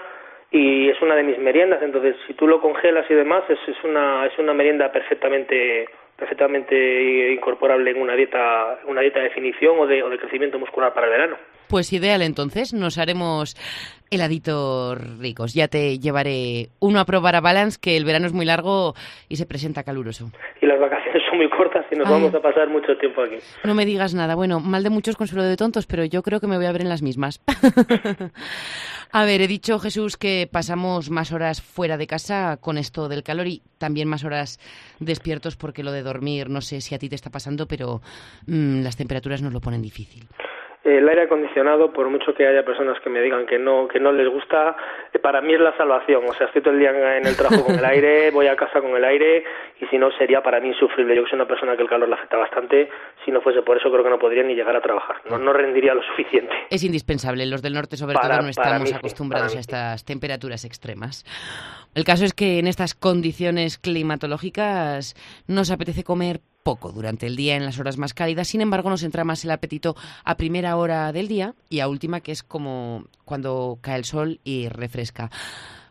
[0.52, 3.84] y es una de mis meriendas, entonces si tú lo congelas y demás es, es
[3.84, 9.86] una es una merienda perfectamente perfectamente incorporable en una dieta una dieta de definición o
[9.86, 11.38] de, o de crecimiento muscular para el verano.
[11.70, 13.56] Pues ideal entonces, nos haremos
[14.10, 15.54] heladitos ricos.
[15.54, 18.96] Ya te llevaré uno a probar a Balance, que el verano es muy largo
[19.30, 20.32] y se presenta caluroso.
[20.62, 23.36] Y las vacaciones son muy cortas y nos vamos a pasar mucho tiempo aquí.
[23.64, 24.36] No me digas nada.
[24.36, 26.82] Bueno, mal de muchos, consuelo de tontos, pero yo creo que me voy a ver
[26.82, 27.42] en las mismas.
[29.12, 33.24] a ver, he dicho, Jesús, que pasamos más horas fuera de casa con esto del
[33.24, 34.60] calor y también más horas
[35.00, 38.02] despiertos porque lo de dormir, no sé si a ti te está pasando, pero
[38.46, 40.28] mmm, las temperaturas nos lo ponen difícil
[40.88, 44.12] el aire acondicionado, por mucho que haya personas que me digan que no, que no
[44.12, 44.76] les gusta,
[45.14, 46.24] eh, para mí es la salvación.
[46.28, 48.80] O sea, estoy todo el día en el trabajo con el aire, voy a casa
[48.80, 49.44] con el aire
[49.82, 51.16] y si no sería para mí insufrible.
[51.16, 52.90] Yo que soy una persona que el calor le afecta bastante,
[53.26, 55.18] si no fuese por eso creo que no podría ni llegar a trabajar.
[55.30, 56.54] No, no rendiría lo suficiente.
[56.70, 57.46] Es indispensable.
[57.46, 61.26] Los del norte sobre todo no estamos acostumbrados a estas temperaturas extremas.
[61.96, 65.16] El caso es que en estas condiciones climatológicas
[65.48, 69.02] nos apetece comer poco durante el día en las horas más cálidas, sin embargo nos
[69.02, 69.96] entra más el apetito
[70.26, 74.40] a primera hora del día y a última que es como cuando cae el sol
[74.44, 75.30] y refresca.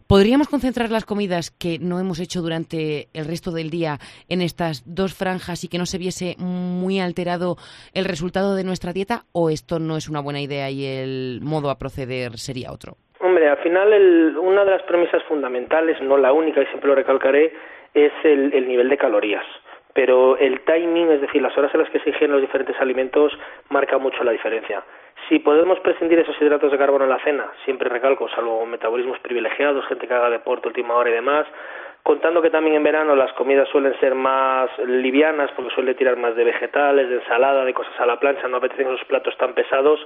[0.07, 3.97] ¿Podríamos concentrar las comidas que no hemos hecho durante el resto del día
[4.29, 7.57] en estas dos franjas y que no se viese muy alterado
[7.95, 9.23] el resultado de nuestra dieta?
[9.33, 12.99] ¿O esto no es una buena idea y el modo a proceder sería otro?
[13.21, 16.97] Hombre, al final el, una de las premisas fundamentales, no la única y siempre lo
[16.97, 17.55] recalcaré,
[17.95, 19.47] es el, el nivel de calorías
[19.97, 23.33] pero el timing, es decir, las horas en las que se ingieren los diferentes alimentos,
[23.71, 24.85] marca mucho la diferencia.
[25.27, 29.87] Si podemos prescindir esos hidratos de carbono en la cena, siempre recalco, salvo metabolismos privilegiados,
[29.87, 31.47] gente que haga deporte última hora y demás,
[32.03, 36.37] contando que también en verano las comidas suelen ser más livianas porque suele tirar más
[36.37, 39.99] de vegetales, de ensalada, de cosas a la plancha, no apetecen esos platos tan pesados,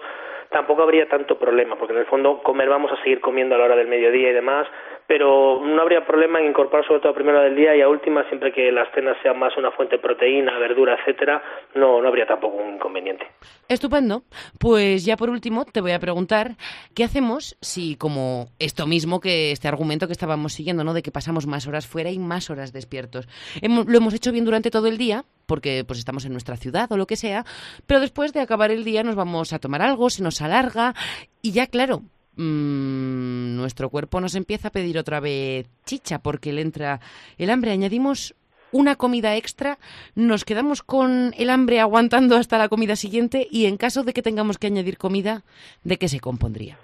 [0.50, 3.64] tampoco habría tanto problema, porque en el fondo comer vamos a seguir comiendo a la
[3.64, 4.66] hora del mediodía y demás,
[5.06, 8.24] pero no habría problema en incorporar sobre todo a primera del día y a última,
[8.28, 11.42] siempre que las cenas sean más una fuente de proteína, verdura, etcétera,
[11.74, 13.26] no, no habría tampoco un inconveniente.
[13.68, 14.22] Estupendo.
[14.58, 16.52] Pues ya por último te voy a preguntar,
[16.94, 20.94] ¿qué hacemos si como esto mismo que este argumento que estábamos siguiendo, ¿no?
[20.94, 23.28] De que pasamos más horas fuera y más horas despiertos.
[23.62, 26.96] lo hemos hecho bien durante todo el día, porque pues estamos en nuestra ciudad o
[26.96, 27.42] lo que sea,
[27.88, 30.94] pero después de acabar el día nos vamos a tomar algo, se nos alarga
[31.42, 32.02] y ya claro,
[32.36, 37.00] mmm, nuestro cuerpo nos empieza a pedir otra vez chicha porque le entra
[37.36, 37.72] el hambre.
[37.72, 38.36] Añadimos
[38.70, 39.78] una comida extra,
[40.14, 44.22] nos quedamos con el hambre aguantando hasta la comida siguiente y en caso de que
[44.22, 45.42] tengamos que añadir comida,
[45.82, 46.78] ¿de qué se compondría?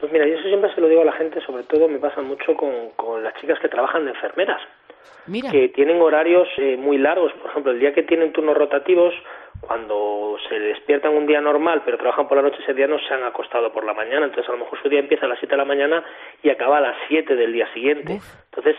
[0.00, 2.20] Pues mira, yo eso siempre se lo digo a la gente, sobre todo me pasa
[2.20, 4.60] mucho con, con las chicas que trabajan de enfermeras
[5.50, 7.32] que tienen horarios eh, muy largos.
[7.34, 9.14] Por ejemplo, el día que tienen turnos rotativos,
[9.60, 13.12] cuando se despiertan un día normal, pero trabajan por la noche, ese día no se
[13.12, 14.26] han acostado por la mañana.
[14.26, 16.04] Entonces, a lo mejor su día empieza a las 7 de la mañana
[16.42, 18.18] y acaba a las 7 del día siguiente.
[18.50, 18.76] Entonces,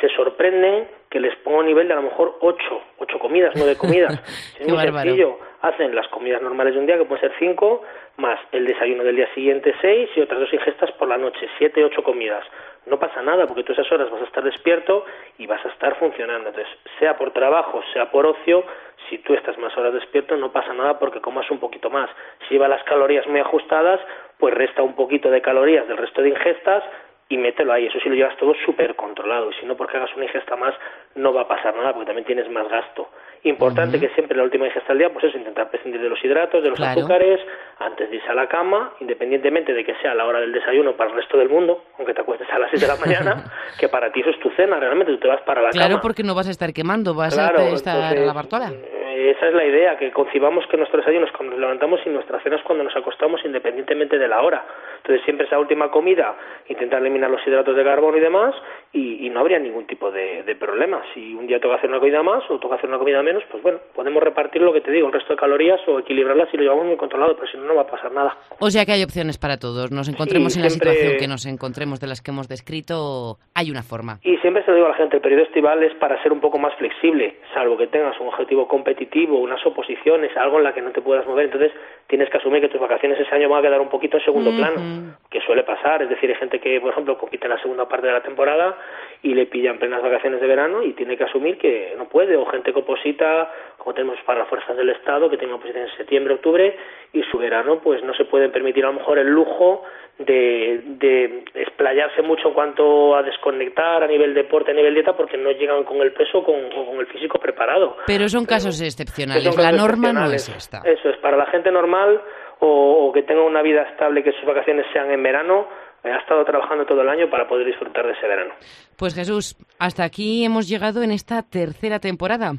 [0.00, 2.58] se sorprenden que les ponga un nivel de a lo mejor 8,
[2.98, 4.12] 8 comidas, 9 comidas.
[4.60, 5.38] es muy sencillo.
[5.60, 7.82] Hacen las comidas normales de un día, que pueden ser 5,
[8.18, 11.84] más el desayuno del día siguiente 6 y otras dos ingestas por la noche, 7,
[11.84, 12.44] 8 comidas
[12.86, 15.04] no pasa nada porque tú esas horas vas a estar despierto
[15.38, 16.48] y vas a estar funcionando.
[16.48, 18.64] Entonces, sea por trabajo, sea por ocio,
[19.08, 22.10] si tú estás más horas despierto no pasa nada porque comas un poquito más.
[22.46, 24.00] Si lleva las calorías muy ajustadas,
[24.38, 26.82] pues resta un poquito de calorías del resto de ingestas
[27.28, 27.86] y mételo ahí.
[27.86, 30.74] Eso sí lo llevas todo súper controlado y si no porque hagas una ingesta más
[31.14, 33.08] no va a pasar nada porque también tienes más gasto.
[33.44, 36.62] Importante que siempre la última ingesta del día, pues es intentar prescindir de los hidratos,
[36.62, 37.40] de los azúcares,
[37.80, 41.10] antes de irse a la cama, independientemente de que sea la hora del desayuno para
[41.10, 43.44] el resto del mundo, aunque te acuestes a las 6 de la mañana,
[43.80, 45.86] que para ti eso es tu cena, realmente tú te vas para la cama.
[45.86, 48.70] Claro, porque no vas a estar quemando, vas a estar a lavar toda.
[49.12, 52.40] Esa es la idea, que concibamos que nuestro desayuno es cuando nos levantamos y nuestra
[52.40, 54.64] cena es cuando nos acostamos independientemente de la hora.
[54.98, 56.34] Entonces siempre esa última comida,
[56.68, 58.54] intentar eliminar los hidratos de carbono y demás,
[58.94, 61.00] y, no habría ningún tipo de, de, problema.
[61.14, 63.62] Si un día toca hacer una comida más o toca hacer una comida menos, pues
[63.62, 66.64] bueno, podemos repartir lo que te digo, el resto de calorías o equilibrarlas si lo
[66.64, 68.36] llevamos muy controlado, pero si no, no va a pasar nada.
[68.58, 69.90] O sea que hay opciones para todos.
[69.90, 73.82] Nos encontremos en la situación que nos encontremos de las que hemos descrito, hay una
[73.82, 74.18] forma.
[74.22, 76.40] Y siempre se lo digo a la gente, el periodo estival es para ser un
[76.40, 80.82] poco más flexible, salvo que tengas un objetivo competitivo, unas oposiciones, algo en la que
[80.82, 81.46] no te puedas mover.
[81.46, 81.72] Entonces
[82.06, 84.50] tienes que asumir que tus vacaciones ese año van a quedar un poquito en segundo
[84.50, 86.02] plano, que suele pasar.
[86.02, 88.76] Es decir, hay gente que, por ejemplo, compite en la segunda parte de la temporada
[89.22, 92.36] y le pillan plenas vacaciones de verano y tiene que asumir que no puede.
[92.36, 95.96] O gente que oposita, como tenemos para las fuerzas del Estado, que tienen oposición en
[95.96, 96.76] septiembre, octubre,
[97.12, 99.84] y su verano, pues no se pueden permitir a lo mejor el lujo
[100.18, 105.36] de, de explayarse mucho en cuanto a desconectar a nivel deporte, a nivel dieta, porque
[105.36, 107.98] no llegan con el peso con, o con el físico preparado.
[108.06, 110.80] Pero son casos excepcionales, la norma no es esta.
[110.84, 112.20] Eso es, para la gente normal
[112.64, 115.66] o, que tenga una vida estable, que sus vacaciones sean en verano,
[116.10, 118.54] ha estado trabajando todo el año para poder disfrutar de ese verano.
[118.98, 122.52] Pues Jesús, hasta aquí hemos llegado en esta tercera temporada.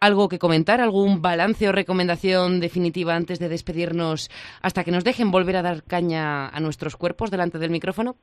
[0.00, 0.80] ¿Algo que comentar?
[0.80, 4.30] ¿Algún balance o recomendación definitiva antes de despedirnos
[4.62, 8.14] hasta que nos dejen volver a dar caña a nuestros cuerpos delante del micrófono?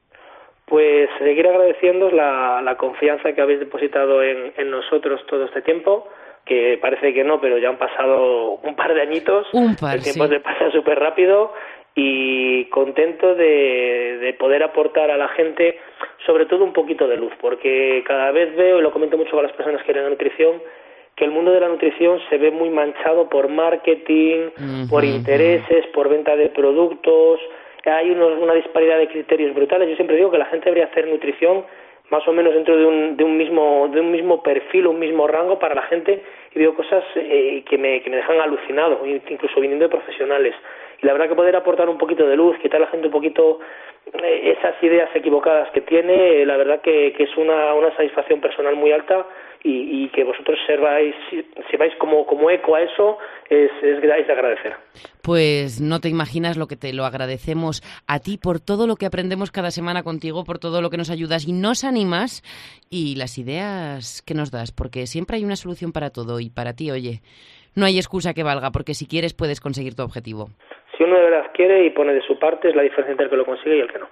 [0.66, 6.08] Pues seguir agradeciendo la, la confianza que habéis depositado en, nosotros todo este tiempo
[6.45, 9.48] que parece que no, pero ya han pasado un par de añitos.
[9.54, 11.54] Un par, El tiempo se pasa súper rápido
[12.00, 15.80] y contento de, de, poder aportar a la gente,
[16.28, 19.41] sobre todo un poquito de luz, porque cada vez veo, y lo comento mucho con
[19.41, 20.62] las personas que quieren nutrición,
[21.16, 24.52] que el mundo de la nutrición se ve muy manchado por marketing,
[24.91, 27.39] por intereses, por venta de productos,
[27.84, 29.89] hay unos, una disparidad de criterios brutales.
[29.89, 31.66] Yo siempre digo que la gente debería hacer nutrición
[32.10, 35.28] más o menos dentro de un, de un mismo de un mismo perfil, un mismo
[35.28, 36.24] rango para la gente
[36.54, 40.56] y veo cosas eh, que, me, que me dejan alucinado, incluso viniendo de profesionales.
[41.02, 43.14] Y la verdad que poder aportar un poquito de luz, quitar a la gente un
[43.14, 43.60] poquito
[44.14, 48.76] eh, esas ideas equivocadas que tiene, la verdad que, que es una, una satisfacción personal
[48.76, 49.26] muy alta
[49.64, 51.16] y, que vosotros serváis,
[51.78, 53.18] vais como, como eco a eso,
[53.50, 54.76] es, es, de agradecer.
[55.22, 59.06] Pues no te imaginas lo que te lo agradecemos a ti por todo lo que
[59.06, 62.43] aprendemos cada semana contigo, por todo lo que nos ayudas y nos animas
[62.89, 66.74] y las ideas que nos das, porque siempre hay una solución para todo y para
[66.74, 67.22] ti, oye,
[67.76, 70.50] no hay excusa que valga, porque si quieres puedes conseguir tu objetivo.
[70.98, 73.30] Si uno de verdad quiere y pone de su parte, es la diferencia entre el
[73.30, 74.08] que lo consigue y el que no.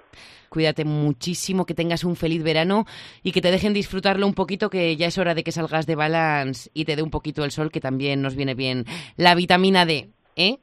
[0.48, 2.84] Cuídate muchísimo, que tengas un feliz verano
[3.24, 5.96] y que te dejen disfrutarlo un poquito, que ya es hora de que salgas de
[5.96, 8.84] balance y te dé un poquito el sol, que también nos viene bien
[9.16, 10.58] la vitamina D, ¿eh?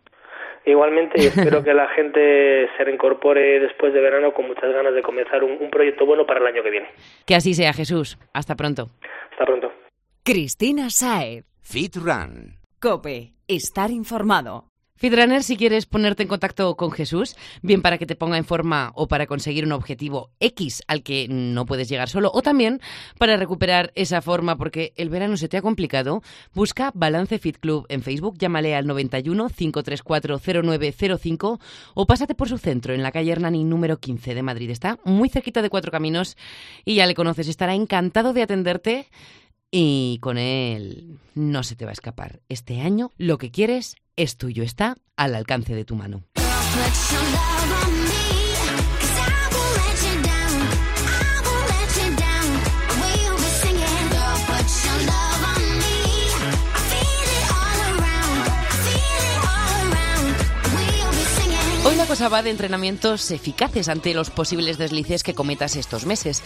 [0.65, 5.01] Igualmente, y espero que la gente se reincorpore después de verano con muchas ganas de
[5.01, 6.87] comenzar un, un proyecto bueno para el año que viene.
[7.25, 8.17] Que así sea, Jesús.
[8.33, 8.89] Hasta pronto.
[9.31, 9.73] Hasta pronto.
[10.23, 11.43] Cristina Saez.
[11.61, 12.55] Fit Run.
[12.79, 13.33] Cope.
[13.47, 14.72] Estar informado.
[14.95, 18.91] Fitrunner, si quieres ponerte en contacto con Jesús, bien para que te ponga en forma
[18.95, 22.79] o para conseguir un objetivo X al que no puedes llegar solo, o también
[23.17, 26.21] para recuperar esa forma porque el verano se te ha complicado,
[26.53, 31.59] busca Balance Fit Club en Facebook, llámale al 91 534 0905
[31.95, 34.69] o pásate por su centro en la calle Hernani número 15 de Madrid.
[34.69, 36.37] Está muy cerquita de Cuatro Caminos
[36.85, 39.07] y ya le conoces, estará encantado de atenderte
[39.71, 42.41] y con él no se te va a escapar.
[42.47, 46.23] Este año lo que quieres es tuyo, está al alcance de tu mano.
[62.21, 66.43] Va de entrenamientos eficaces ante los posibles deslices que cometas estos meses.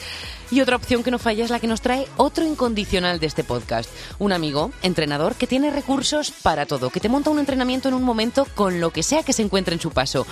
[0.50, 3.44] Y otra opción que no falla es la que nos trae otro incondicional de este
[3.44, 3.90] podcast.
[4.18, 8.04] Un amigo, entrenador, que tiene recursos para todo, que te monta un entrenamiento en un
[8.04, 10.26] momento con lo que sea que se encuentre en su paso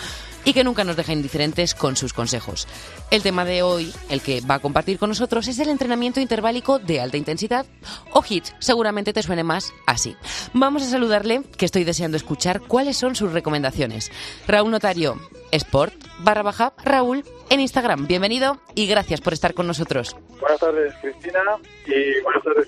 [0.46, 2.68] y que nunca nos deja indiferentes con sus consejos.
[3.12, 6.80] El tema de hoy, el que va a compartir con nosotros, es el entrenamiento interválico
[6.80, 7.66] de alta intensidad
[8.14, 8.46] o HIT.
[8.60, 10.16] Seguramente te suene más así.
[10.54, 14.12] Vamos a saludarle, que estoy deseando escuchar cuáles son sus recomendaciones.
[14.48, 15.20] Raúl Notario,
[15.52, 18.08] Sport barra baja Raúl en Instagram.
[18.08, 20.16] Bienvenido y gracias por estar con nosotros.
[20.39, 21.41] Buenas tardes, Cristina,
[21.88, 22.68] y buenas tardes,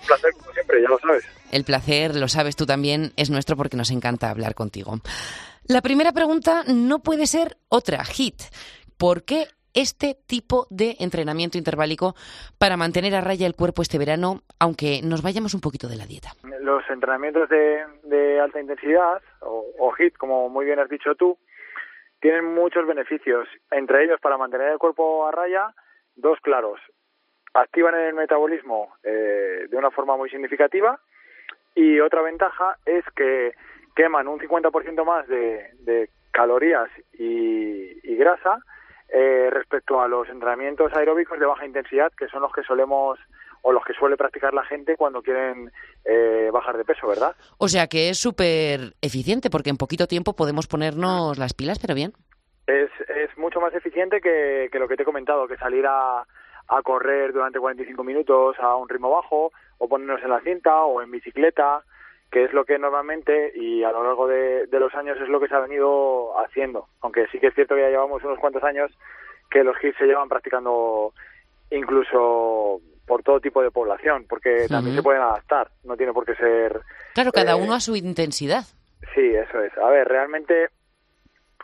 [0.00, 1.24] Un placer, como siempre, ya lo sabes.
[1.52, 5.00] El placer, lo sabes tú también, es nuestro porque nos encanta hablar contigo.
[5.68, 8.40] La primera pregunta no puede ser otra, HIT.
[8.96, 12.14] ¿Por qué este tipo de entrenamiento interválico
[12.56, 16.06] para mantener a raya el cuerpo este verano, aunque nos vayamos un poquito de la
[16.06, 16.30] dieta?
[16.60, 21.36] Los entrenamientos de, alta intensidad, o, HIT, como muy bien has dicho tú,
[22.20, 25.74] tienen muchos beneficios, entre ellos para mantener el cuerpo a raya,
[26.14, 26.78] dos claros.
[27.54, 31.00] Activan el metabolismo eh, de una forma muy significativa
[31.74, 33.54] Y otra ventaja es que
[33.96, 36.88] queman un 50% más de, de calorías
[37.18, 38.60] y, y grasa
[39.08, 43.18] eh, respecto a los entrenamientos aeróbicos de baja intensidad, que son los que solemos
[43.62, 45.72] o los que suele practicar la gente cuando quieren
[46.04, 47.34] eh, bajar de peso, ¿verdad?
[47.58, 51.94] O sea que es súper eficiente porque en poquito tiempo podemos ponernos las pilas, pero
[51.94, 52.12] bien.
[52.66, 56.20] Es, es mucho más eficiente que, que lo que te he comentado, que salir a,
[56.68, 61.00] a correr durante 45 minutos a un ritmo bajo o ponernos en la cinta o
[61.00, 61.82] en bicicleta
[62.30, 65.48] que es lo que normalmente y a lo largo de, los años es lo que
[65.48, 66.88] se ha venido haciendo.
[67.00, 68.90] Aunque sí que es cierto que ya llevamos unos cuantos años
[69.50, 71.12] que los hits se llevan practicando
[71.70, 76.34] incluso por todo tipo de población, porque también se pueden adaptar, no tiene por qué
[76.34, 76.80] ser...
[77.14, 78.64] Claro, cada eh, uno a su intensidad.
[79.14, 79.76] Sí, eso es.
[79.78, 80.70] A ver, realmente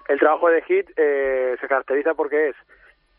[0.08, 2.56] el trabajo de HIT eh, se caracteriza porque es,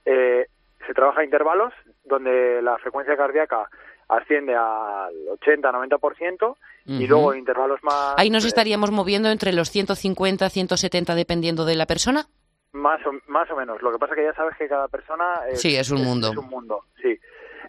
[0.05, 0.47] eh,
[0.87, 1.73] se trabaja a intervalos
[2.05, 3.69] donde la frecuencia cardíaca
[4.17, 6.55] asciende al 80-90%
[6.85, 8.15] y luego intervalos más...
[8.17, 12.25] Ahí nos eh, estaríamos moviendo entre los 150, 170 dependiendo de la persona.
[12.73, 13.81] Más o, más o menos.
[13.81, 16.31] Lo que pasa es que ya sabes que cada persona es, sí, es un mundo.
[16.31, 17.17] Es un mundo, sí.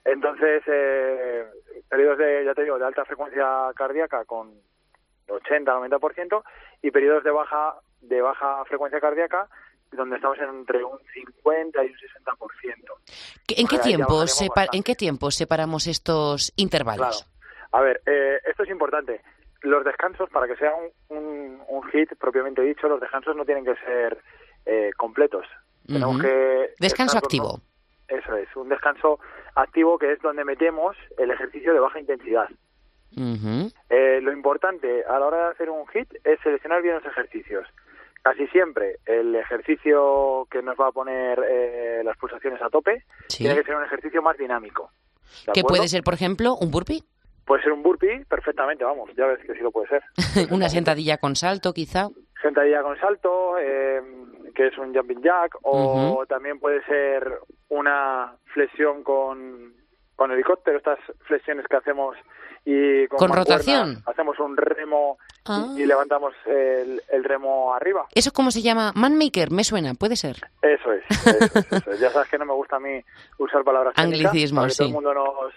[0.05, 1.45] Entonces, eh,
[1.89, 4.53] periodos de, ya te digo, de alta frecuencia cardíaca con
[5.29, 6.43] 80-90%
[6.83, 9.49] y periodos de baja de baja frecuencia cardíaca
[9.93, 12.95] donde estamos entre un 50 y un 60%.
[13.57, 14.24] ¿En qué, tiempo
[14.72, 17.26] ¿En qué tiempo separamos estos intervalos?
[17.72, 19.20] A ver, eh, esto es importante.
[19.62, 20.72] Los descansos, para que sea
[21.09, 24.18] un, un, hit propiamente dicho, los descansos no tienen que ser
[24.66, 25.47] eh, completos.
[25.87, 26.74] Tenemos que...
[26.78, 27.61] Descanso activo.
[28.09, 29.18] Eso es, un descanso
[29.55, 32.49] activo que es donde metemos el ejercicio de baja intensidad.
[33.16, 37.66] Eh, lo importante a la hora de hacer un hit es seleccionar bien los ejercicios
[38.25, 43.55] casi siempre el ejercicio que nos va a poner eh, las pulsaciones a tope tiene
[43.55, 44.91] que ser un ejercicio más dinámico.
[45.53, 47.03] ¿Qué puede ser, por ejemplo, un burpee?
[47.45, 50.03] Puede ser un burpee perfectamente, vamos, ya ves que sí lo puede ser.
[50.51, 52.09] Una sentadilla con salto, quizá.
[52.41, 54.01] Sentadilla con salto, eh,
[54.55, 59.75] que es un jumping jack, o también puede ser una flexión con,
[60.17, 62.17] con helicóptero, estas flexiones que hacemos
[62.67, 65.67] y con, rotación hacemos un remo y, ah.
[65.77, 68.07] levantamos el, remo arriba.
[68.15, 68.93] ¿Eso cómo se llama?
[68.95, 70.37] Manmaker, me suena, puede ser.
[70.62, 73.03] Eso es, ya sabes que no me gusta a mí
[73.39, 74.79] usar palabras Anglicismos, sí.
[74.79, 75.55] todo el mundo nos,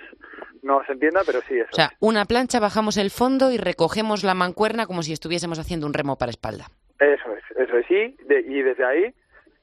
[0.64, 1.70] nos entienda, pero sí eso.
[1.72, 5.88] O sea, una plancha, bajamos el fondo y recogemos la mancuerna como si estuviésemos haciendo
[5.88, 6.66] un remo para espalda.
[7.00, 9.14] Eso es, eso es, sí, y desde ahí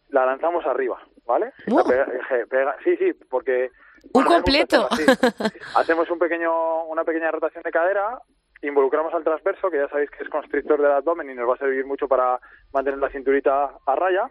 [0.09, 1.53] la lanzamos arriba, ¿vale?
[2.84, 3.70] sí, sí, porque
[4.12, 4.88] un completo.
[5.76, 8.20] Hacemos un pequeño, una pequeña rotación de cadera,
[8.62, 11.59] involucramos al transverso, que ya sabéis que es constrictor del abdomen y nos va a
[11.59, 12.40] servir mucho para
[12.72, 14.30] mantener la cinturita a raya.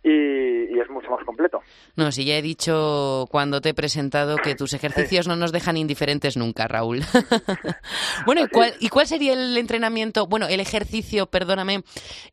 [0.00, 1.60] Y, es mucho más completo.
[1.96, 5.76] No, si ya he dicho cuando te he presentado que tus ejercicios no nos dejan
[5.76, 7.00] indiferentes nunca, Raúl.
[8.26, 11.82] bueno, ¿y cuál, ¿y cuál, sería el entrenamiento, bueno, el ejercicio, perdóname,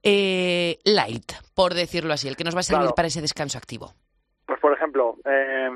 [0.03, 3.93] eh, light, por decirlo así, el que nos va a servir para ese descanso activo?
[4.45, 5.69] Pues, por ejemplo, eh,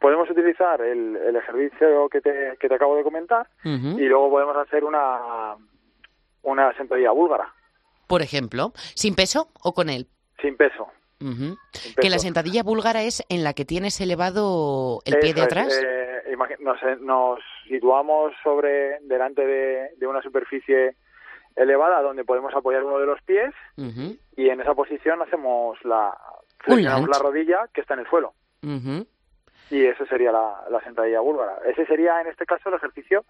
[0.00, 4.56] podemos utilizar el, el ejercicio que te, que te acabo de comentar y luego podemos
[4.56, 5.54] hacer una,
[6.42, 7.52] una sentadilla búlgara.
[8.08, 10.08] Por ejemplo, ¿sin peso o con él?
[10.40, 10.88] Sin peso.
[12.00, 15.78] Que la sentadilla búlgara es en la que tienes elevado el pie de atrás.
[15.78, 17.38] Eh, nos, nos,
[17.68, 20.96] situamos sobre delante de, de, una superficie
[21.56, 23.52] elevada donde podemos apoyar uno de los pies
[24.36, 26.16] y en esa posición hacemos la
[26.58, 28.32] flexionamos la rodilla que está en el suelo
[29.70, 31.58] y eso sería la, sentadilla búlgara.
[31.66, 33.24] Ese sería, en este caso, el ejercicio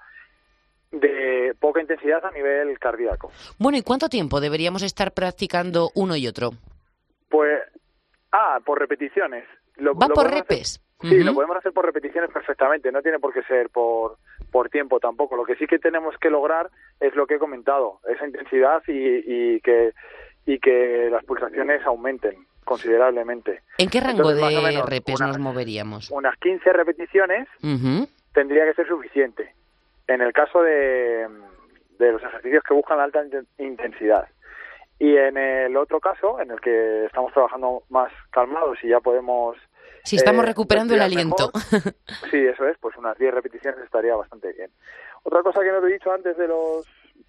[0.90, 3.30] de poca intensidad a nivel cardíaco.
[3.58, 6.50] Bueno, ¿y cuánto tiempo deberíamos estar practicando uno y otro?
[7.28, 7.62] Pues,
[8.32, 9.44] ah, por repeticiones.
[9.76, 10.80] Lo, ¿Va por repes?
[11.00, 14.16] sí, lo podemos hacer por repeticiones perfectamente, no tiene por qué ser por,
[14.50, 15.36] por tiempo tampoco.
[15.36, 19.54] Lo que sí que tenemos que lograr es lo que he comentado, esa intensidad y,
[19.54, 19.92] y que
[20.46, 23.62] y que las pulsaciones aumenten considerablemente.
[23.78, 26.10] ¿En qué rango de repes nos moveríamos?
[26.10, 27.48] Unas 15 repeticiones
[28.32, 29.54] tendría que ser suficiente.
[30.06, 31.28] En el caso de,
[31.98, 33.22] de los ejercicios que buscan alta
[33.58, 34.26] intensidad.
[34.98, 39.56] Y en el otro caso, en el que estamos trabajando más calmados y ya podemos...
[40.04, 41.50] Si estamos eh, recuperando el aliento.
[42.30, 44.70] sí, eso es, pues unas 10 repeticiones estaría bastante bien.
[45.22, 46.86] Otra cosa que no te he dicho antes de los,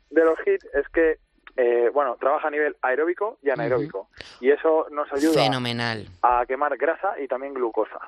[0.09, 1.17] de los hits es que
[1.57, 4.09] eh, bueno, trabaja a nivel aeróbico y anaeróbico.
[4.39, 6.07] Y eso nos ayuda Fenomenal.
[6.21, 7.99] a quemar grasa y también glucosa,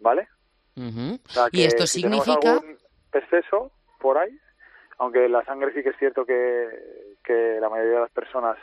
[0.00, 0.28] ¿vale?
[1.52, 2.60] y esto significa...
[3.12, 4.38] exceso por ahí,
[4.98, 8.56] aunque la sangre sí que es cierto que, que la mayoría de las personas,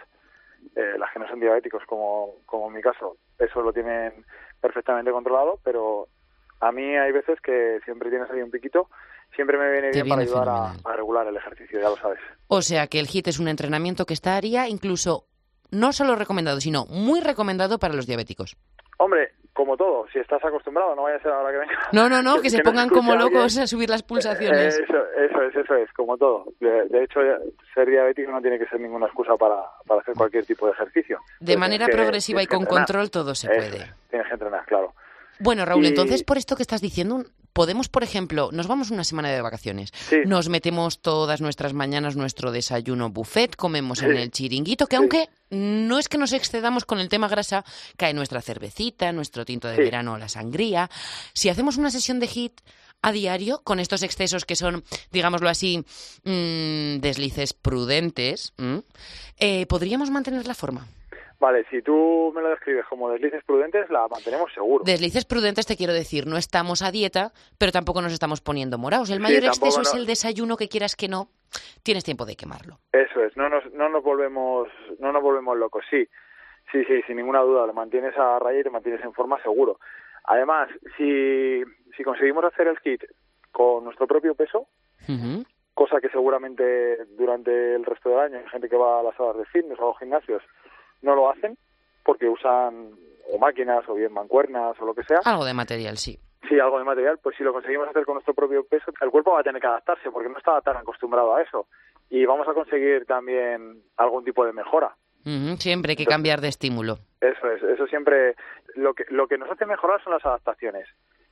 [0.76, 4.26] eh, las que no son diabéticos, como, como en mi caso, eso lo tienen
[4.60, 6.08] perfectamente controlado, pero
[6.60, 8.90] a mí hay veces que siempre tienes ahí un piquito
[9.36, 12.20] siempre me viene bien para viene ayudar a, a regular el ejercicio, ya lo sabes.
[12.48, 15.26] O sea que el HIT es un entrenamiento que estaría incluso
[15.72, 18.58] no solo recomendado, sino muy recomendado para los diabéticos.
[18.98, 21.74] Hombre, como todo, si estás acostumbrado, no vaya a ser ahora que venga.
[21.94, 24.78] No, no, no, que se nos pongan como locos a subir las pulsaciones.
[24.78, 26.46] Eh, Eso, eso es, eso es, como todo.
[26.60, 27.20] De, de hecho,
[27.74, 29.58] ser diabético no tiene que ser ninguna excusa para,
[29.88, 31.20] para hacer cualquier tipo de ejercicio.
[31.40, 32.86] De manera que- progresiva y que con entrenar.
[32.88, 33.84] control todo se Eso puede.
[33.84, 34.94] es, tienes que entrenar, claro.
[35.40, 37.24] Bueno, Raúl, Y- entonces por esto que estás diciendo,
[37.54, 40.18] podemos, por ejemplo, nos vamos una semana de vacaciones, Sí.
[40.26, 45.00] nos metemos todas nuestras mañanas nuestro desayuno buffet, comemos en el chiringuito, que Sí.
[45.02, 47.66] aunque no es que nos excedamos con el tema grasa,
[47.98, 50.90] cae nuestra cervecita, nuestro tinto de verano, la sangría.
[51.34, 52.62] Si hacemos una sesión de HIT
[53.02, 55.84] a diario, con estos excesos que son, digámoslo así,
[56.26, 58.84] mm, deslices prudentes, ¿m?
[59.38, 60.86] eh, ¿podríamos mantener la forma?
[61.40, 64.84] Vale, si tú me lo describes como deslices prudentes, la mantenemos seguro.
[64.84, 69.10] Deslices prudentes te quiero decir, no estamos a dieta, pero tampoco nos estamos poniendo morados.
[69.10, 71.30] El mayor exceso es el desayuno que quieras que no,
[71.82, 72.80] tienes tiempo de quemarlo.
[72.92, 74.68] Eso es, no nos, no nos volvemos,
[75.00, 76.06] no nos volvemos locos, sí,
[76.74, 79.80] sí, sí, sin ninguna duda, lo mantienes a raya y te mantienes en forma seguro.
[80.26, 81.64] Además, si,
[81.96, 83.02] si conseguimos hacer el kit
[83.54, 84.68] con nuestro propio peso,
[85.74, 89.38] cosa que seguramente durante el resto del año hay gente que va a las salas
[89.38, 90.44] de fitness o a los gimnasios
[91.02, 91.58] no lo hacen
[92.04, 92.92] porque usan
[93.32, 95.20] o máquinas o bien mancuernas o lo que sea.
[95.26, 96.20] Algo de material, sí.
[96.48, 99.34] Sí, algo de material, pues si lo conseguimos hacer con nuestro propio peso, el cuerpo
[99.34, 101.68] va a tener que adaptarse porque no estaba tan acostumbrado a eso.
[102.10, 104.96] Y vamos a conseguir también algún tipo de mejora.
[105.60, 106.98] Siempre hay que cambiar de estímulo.
[107.22, 108.36] Eso es, eso siempre,
[108.76, 110.88] lo que, lo que nos hace mejorar son las adaptaciones.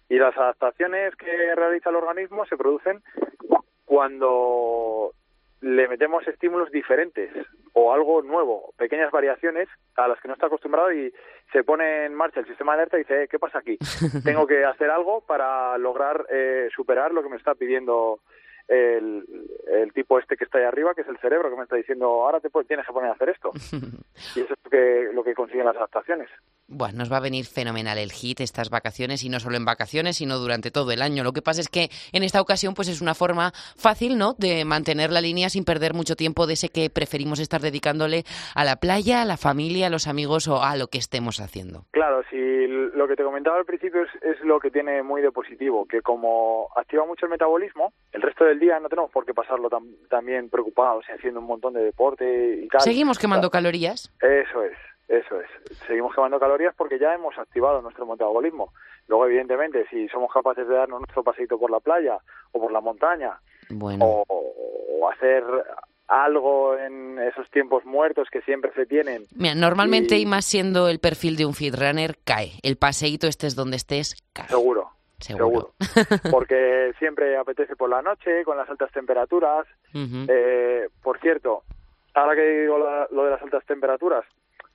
[0.09, 3.01] Y las adaptaciones que realiza el organismo se producen
[3.85, 5.13] cuando
[5.61, 7.31] le metemos estímulos diferentes
[7.73, 11.13] o algo nuevo, pequeñas variaciones a las que no está acostumbrado y
[11.51, 13.77] se pone en marcha el sistema de alerta y dice, "Eh, ¿qué pasa aquí?
[14.23, 18.19] Tengo que hacer algo para lograr eh, superar lo que me está pidiendo
[18.67, 19.25] el,
[19.67, 22.05] el tipo este que está ahí arriba, que es el cerebro, que me está diciendo,
[22.05, 23.51] ahora te tienes que poner a hacer esto.
[24.35, 26.27] Y eso es lo que, lo que consiguen las adaptaciones.
[26.67, 30.17] Bueno, nos va a venir fenomenal el hit estas vacaciones y no solo en vacaciones,
[30.17, 31.23] sino durante todo el año.
[31.23, 34.65] Lo que pasa es que en esta ocasión pues es una forma fácil, ¿no?, de
[34.65, 38.23] mantener la línea sin perder mucho tiempo de ese que preferimos estar dedicándole
[38.55, 41.85] a la playa, a la familia, a los amigos o a lo que estemos haciendo.
[41.91, 45.31] Claro, si lo que te comentaba al principio es, es lo que tiene muy de
[45.31, 49.33] positivo, que como activa mucho el metabolismo, el resto del día no tenemos por qué
[49.33, 52.81] pasarlo tan, también preocupados y haciendo un montón de deporte y tal.
[52.81, 54.11] Seguimos quemando calorías.
[54.21, 54.77] Eso es,
[55.07, 55.77] eso es.
[55.87, 58.73] Seguimos quemando calorías porque ya hemos activado nuestro metabolismo.
[59.07, 62.17] Luego, evidentemente, si somos capaces de darnos nuestro paseito por la playa
[62.51, 63.39] o por la montaña
[63.69, 64.25] Bueno, o,
[64.99, 65.43] o hacer
[66.09, 70.87] algo en esos tiempos muertos que siempre se tienen, mira, normalmente y- y más siendo
[70.87, 72.53] el perfil de un fit runner, cae.
[72.63, 74.47] El paseíto estés donde estés, cae.
[74.47, 74.89] seguro.
[75.19, 75.73] Seguro.
[76.31, 79.65] Porque siempre apetece por la noche, con las altas temperaturas.
[79.93, 81.63] Eh, por cierto,
[82.13, 84.23] ahora que digo la- lo de las altas temperaturas,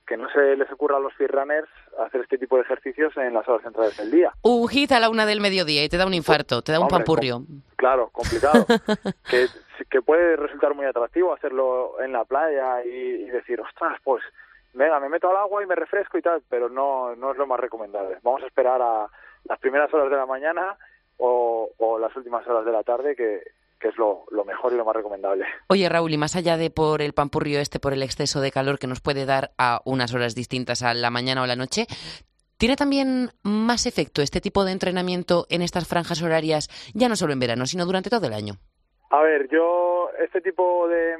[0.05, 1.69] que no se les ocurra a los runners
[2.05, 4.33] hacer este tipo de ejercicios en las horas centrales del día.
[4.41, 6.83] Un hit a la una del mediodía y te da un infarto, te da un
[6.83, 7.43] Hombre, pampurrio.
[7.77, 8.65] Claro, complicado.
[9.29, 9.47] que,
[9.89, 14.21] que puede resultar muy atractivo hacerlo en la playa y, y decir, ostras, pues
[14.73, 17.47] venga, me meto al agua y me refresco y tal, pero no, no es lo
[17.47, 18.17] más recomendable.
[18.23, 19.07] Vamos a esperar a
[19.45, 20.77] las primeras horas de la mañana
[21.17, 23.41] o, o las últimas horas de la tarde, que,
[23.79, 25.45] que es lo, lo mejor y lo más recomendable.
[25.67, 28.79] Oye, Raúl, y más allá de por el pampurrio este, por el exceso de calor
[28.79, 31.85] que nos puede dar a unas horas distintas a la mañana o la noche,
[32.57, 37.33] ¿tiene también más efecto este tipo de entrenamiento en estas franjas horarias, ya no solo
[37.33, 38.53] en verano, sino durante todo el año?
[39.09, 41.15] A ver, yo este tipo de,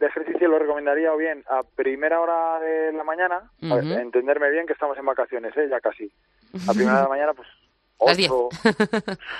[0.00, 3.92] de ejercicio lo recomendaría o bien a primera hora de la mañana, a ver, Ujú.
[3.94, 5.68] entenderme bien que estamos en vacaciones, ¿eh?
[5.70, 6.10] ya casi.
[6.66, 7.46] A primera de la mañana, pues.
[7.98, 8.48] 8,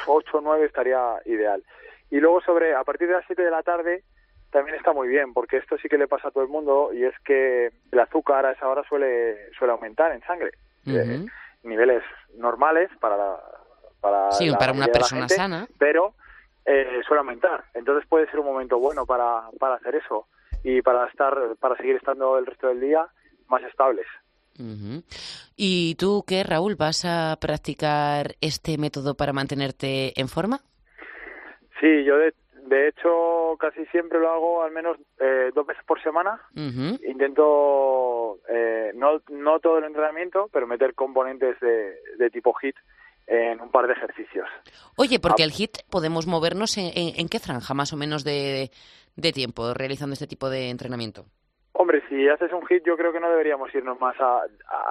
[0.06, 1.62] 8 9 estaría ideal.
[2.10, 4.02] Y luego sobre, a partir de las 7 de la tarde,
[4.50, 7.04] también está muy bien, porque esto sí que le pasa a todo el mundo y
[7.04, 10.50] es que el azúcar a esa hora suele, suele aumentar en sangre.
[10.86, 11.26] Eh,
[11.64, 12.02] niveles
[12.36, 13.40] normales para la-
[14.00, 15.66] para, Sí, la para una persona gente, sana.
[15.76, 16.14] pero
[16.64, 20.28] eh, suele aumentar entonces puede ser un momento bueno para, para hacer eso
[20.62, 23.06] y para estar para seguir estando el resto del día
[23.48, 24.06] más estables
[25.56, 26.74] ¿Y tú qué, Raúl?
[26.76, 30.60] ¿Vas a practicar este método para mantenerte en forma?
[31.80, 32.34] sí yo de,
[32.66, 36.40] de hecho casi siempre lo hago al menos eh, dos veces por semana
[37.08, 42.74] intento eh, no no todo el entrenamiento pero meter componentes de, de tipo hit
[43.28, 44.48] en un par de ejercicios
[44.96, 45.46] Oye, porque Ah.
[45.46, 48.70] el HIT podemos movernos en, en- en qué franja más o menos de,
[49.16, 51.26] de tiempo realizando este tipo de entrenamiento.
[51.80, 54.40] Hombre, si haces un hit, yo creo que no deberíamos irnos más a,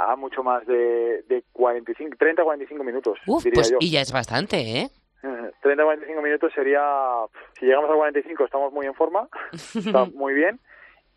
[0.09, 3.77] a mucho más de, de 45, 30 45 minutos, Uf, diría pues yo.
[3.81, 4.87] y ya es bastante, ¿eh?
[5.21, 6.81] 30-45 minutos sería,
[7.59, 10.61] si llegamos a 45 estamos muy en forma, está muy bien,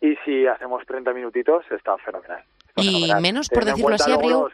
[0.01, 2.43] y si hacemos 30 minutitos está fenomenal.
[2.75, 4.31] y menos, por decirlo así, habría...
[4.31, 4.51] Los,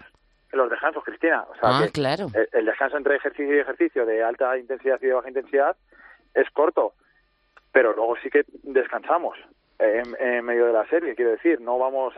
[0.52, 1.46] los descansos, Cristina.
[1.50, 2.28] O sea, ah, claro.
[2.52, 5.76] El, descanso entre ejercicio y ejercicio de alta intensidad y de baja intensidad
[6.36, 6.94] es corto,
[7.72, 9.36] pero luego sí que descansamos
[9.80, 12.14] en, medio de la serie, quiero decir, no vamos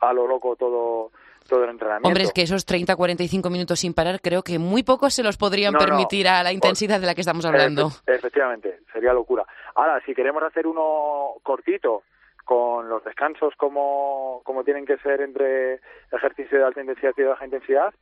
[0.00, 1.10] a lo loco todo
[1.48, 2.08] todo el entrenamiento.
[2.08, 5.74] Hombre, es que esos 30-45 minutos sin parar creo que muy pocos se los podrían
[5.74, 7.90] permitir a la intensidad de la que estamos hablando.
[8.06, 9.44] efectivamente, sería locura.
[9.74, 12.04] Ahora, si queremos hacer uno cortito,
[12.44, 17.28] con los descansos como, como tienen que ser entre ejercicio de alta intensidad y de
[17.28, 17.94] baja intensidad,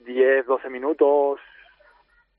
[0.00, 1.40] 10, 12 minutos,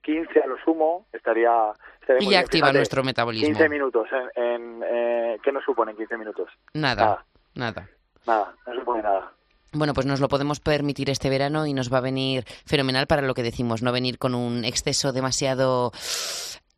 [0.05, 1.73] 15 a lo sumo, estaría...
[2.19, 3.47] y ya activa nuestro metabolismo.
[3.47, 6.49] 15 minutos, en, eh, ¿qué nos suponen 15 minutos?
[6.73, 7.25] Nada,
[7.55, 7.89] nada.
[8.27, 9.31] Nada, no supone nada.
[9.73, 13.23] Bueno, pues nos lo podemos permitir este verano y nos va a venir fenomenal para
[13.23, 15.91] lo que decimos, no venir con un exceso demasiado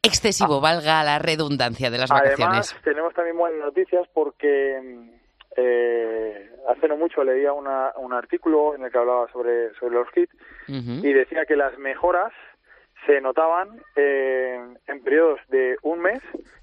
[0.01, 0.61] excesivo, ah.
[0.61, 2.39] valga la redundancia de las vacaciones.
[2.47, 5.11] Además, tenemos también buenas noticias porque
[5.57, 10.33] eh, hace no mucho leía un artículo en el que hablaba sobre, sobre los kits
[10.67, 12.31] y decía que las mejoras
[13.07, 16.19] se notaban eh, en periodos de un mes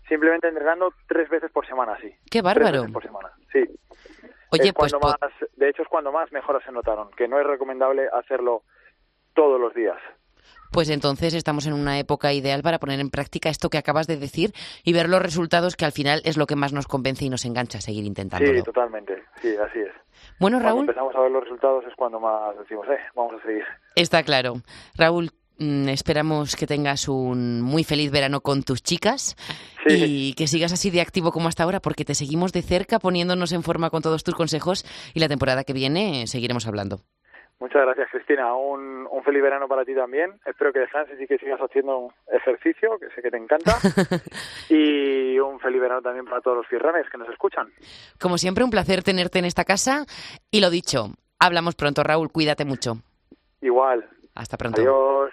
[0.08, 2.14] simplemente entrenando tres veces por semana, sí.
[2.30, 2.84] ¡Qué bárbaro!
[2.92, 3.64] por semana, sí.
[4.50, 5.16] Oye, pues, más,
[5.56, 8.62] de hecho es cuando más mejoras se notaron, que no es recomendable hacerlo
[9.34, 9.96] todos los días.
[10.70, 14.16] Pues entonces estamos en una época ideal para poner en práctica esto que acabas de
[14.16, 14.52] decir
[14.84, 17.44] y ver los resultados que al final es lo que más nos convence y nos
[17.44, 18.58] engancha a seguir intentándolo.
[18.58, 19.22] Sí, totalmente.
[19.40, 19.92] Sí, así es.
[20.40, 20.84] Bueno, Raúl.
[20.84, 23.64] Cuando empezamos a ver los resultados es cuando más decimos, eh, vamos a seguir.
[23.94, 24.54] Está claro.
[24.96, 29.36] Raúl, esperamos que tengas un muy feliz verano con tus chicas
[29.86, 33.52] y que sigas así de activo como hasta ahora porque te seguimos de cerca poniéndonos
[33.52, 34.84] en forma con todos tus consejos
[35.14, 37.00] y la temporada que viene seguiremos hablando.
[37.60, 38.54] Muchas gracias, Cristina.
[38.54, 40.32] Un, un, feliz verano para ti también.
[40.44, 43.76] Espero que descanses y que sigas haciendo ejercicio, que sé que te encanta.
[44.68, 47.68] y un feliz verano también para todos los fierranes que nos escuchan.
[48.20, 50.04] Como siempre, un placer tenerte en esta casa.
[50.50, 51.06] Y lo dicho,
[51.38, 52.30] hablamos pronto, Raúl.
[52.30, 52.96] Cuídate mucho.
[53.62, 54.04] Igual.
[54.34, 54.80] Hasta pronto.
[54.80, 55.30] Adiós.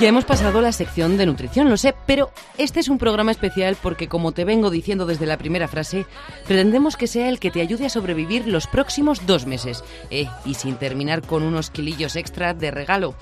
[0.00, 3.76] Ya hemos pasado la sección de nutrición, lo sé, pero este es un programa especial
[3.82, 6.06] porque, como te vengo diciendo desde la primera frase,
[6.46, 9.84] pretendemos que sea el que te ayude a sobrevivir los próximos dos meses.
[10.10, 13.14] Eh, y sin terminar con unos kilillos extra de regalo.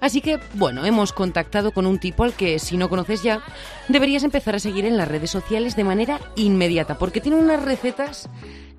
[0.00, 3.42] Así que, bueno, hemos contactado con un tipo al que, si no conoces ya,
[3.88, 8.28] deberías empezar a seguir en las redes sociales de manera inmediata, porque tiene unas recetas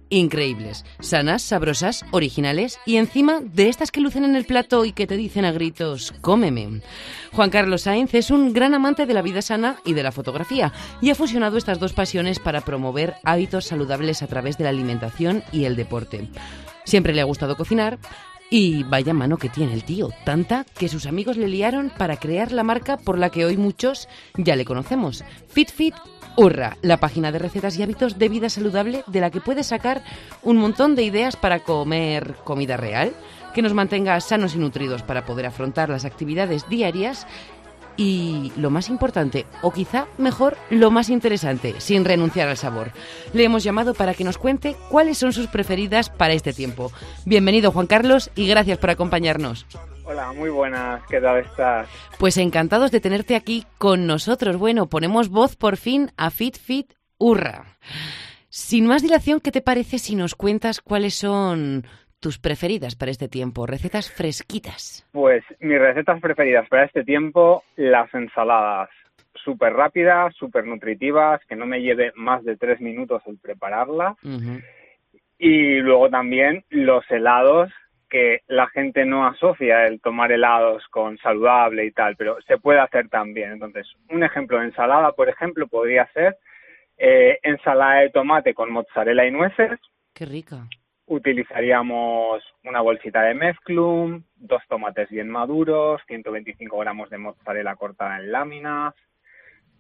[0.09, 5.07] increíbles, sanas, sabrosas, originales y encima de estas que lucen en el plato y que
[5.07, 6.81] te dicen a gritos, cómeme.
[7.31, 10.73] Juan Carlos Sainz es un gran amante de la vida sana y de la fotografía
[11.01, 15.43] y ha fusionado estas dos pasiones para promover hábitos saludables a través de la alimentación
[15.51, 16.27] y el deporte.
[16.85, 17.99] Siempre le ha gustado cocinar,
[18.49, 22.51] y vaya mano que tiene el tío, tanta que sus amigos le liaron para crear
[22.51, 25.95] la marca por la que hoy muchos ya le conocemos, FitFit
[26.35, 30.03] Urra, la página de recetas y hábitos de vida saludable de la que puedes sacar
[30.41, 33.13] un montón de ideas para comer comida real,
[33.53, 37.27] que nos mantenga sanos y nutridos para poder afrontar las actividades diarias
[37.99, 42.93] y lo más importante, o quizá mejor, lo más interesante, sin renunciar al sabor.
[43.33, 46.93] Le hemos llamado para que nos cuente cuáles son sus preferidas para este tiempo.
[47.25, 49.65] Bienvenido Juan Carlos y gracias por acompañarnos.
[50.05, 51.89] Hola, muy buenas, ¿qué tal estás?
[52.17, 54.55] Pues encantados de tenerte aquí con nosotros.
[54.55, 57.77] Bueno, ponemos voz por fin a Fit Fit Urra.
[58.47, 61.85] Sin más dilación, ¿qué te parece si nos cuentas cuáles son
[62.19, 63.65] tus preferidas para este tiempo?
[63.65, 65.07] Recetas fresquitas.
[65.11, 68.89] Pues mis recetas preferidas para este tiempo, las ensaladas.
[69.43, 74.17] Súper rápidas, súper nutritivas, que no me lleve más de tres minutos el prepararlas.
[75.37, 77.71] Y luego también los helados
[78.09, 82.79] que la gente no asocia el tomar helados con saludable y tal, pero se puede
[82.79, 83.53] hacer también.
[83.53, 86.35] Entonces, un ejemplo de ensalada, por ejemplo, podría ser
[86.97, 89.79] eh, ensalada de tomate con mozzarella y nueces.
[90.13, 90.67] Qué rica.
[91.09, 98.31] Utilizaríamos una bolsita de mezclum, dos tomates bien maduros, 125 gramos de mozzarella cortada en
[98.31, 98.93] láminas,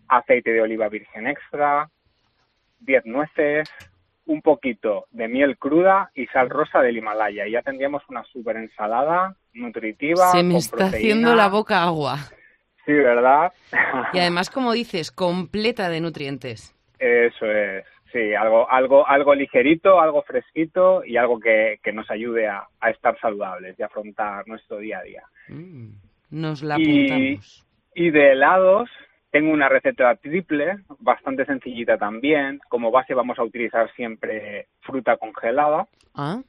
[0.07, 1.87] aceite de oliva virgen extra,
[2.79, 3.69] 10 nueces,
[4.25, 7.45] un poquito de miel cruda y sal rosa del Himalaya.
[7.45, 10.31] Y ya tendríamos una super ensalada nutritiva.
[10.31, 12.17] Se me está haciendo la boca agua.
[12.87, 13.53] Sí, ¿verdad?
[14.13, 16.75] Y además, como dices, completa de nutrientes.
[16.97, 17.85] Eso es.
[18.11, 23.77] Sí, algo, algo, algo ligerito, algo fresquito y algo que, nos ayude a, estar saludables
[23.77, 25.23] y afrontar nuestro día a día.
[25.47, 25.89] Mm,
[26.31, 27.65] nos la apuntamos.
[27.93, 28.89] Y, y de helados,
[29.31, 32.59] tengo una receta triple, bastante sencillita también.
[32.67, 35.87] Como base vamos a utilizar siempre fruta congelada.
[36.15, 36.41] Ah,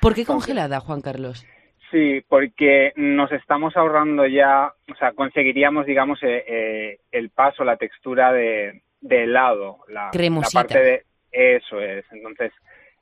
[0.00, 1.46] ¿por qué congelada, Juan Carlos?
[1.90, 7.76] Sí, porque nos estamos ahorrando ya, o sea, conseguiríamos, digamos, eh, eh, el paso, la
[7.76, 12.04] textura de, helado, la, la parte de eso es.
[12.12, 12.52] Entonces,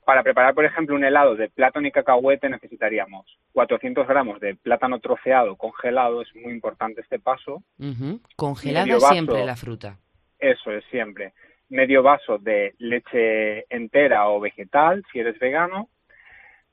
[0.05, 4.99] para preparar, por ejemplo, un helado de plátano y cacahuete necesitaríamos 400 gramos de plátano
[4.99, 7.63] troceado congelado, es muy importante este paso.
[8.35, 9.97] Congelada siempre la fruta.
[10.37, 11.33] Eso es, siempre.
[11.69, 15.89] Medio vaso de leche entera o vegetal, si eres vegano.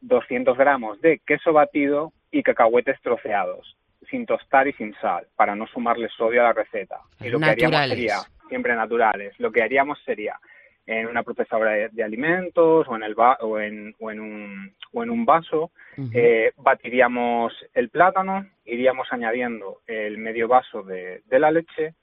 [0.03, 3.77] 200 gramos de queso batido y cacahuetes troceados,
[4.11, 6.99] sin tostar y sin sal, para no sumarle sodio a la receta.
[7.21, 8.17] Y lo que haríamos sería,
[8.53, 10.39] siempre naturales, lo que haríamos sería
[10.85, 15.09] en una procesadora de, alimentos o en, el o, en, o, en un, o en
[15.09, 15.71] un vaso,
[16.13, 21.95] eh, batiríamos el plátano, iríamos añadiendo el medio vaso de, de la leche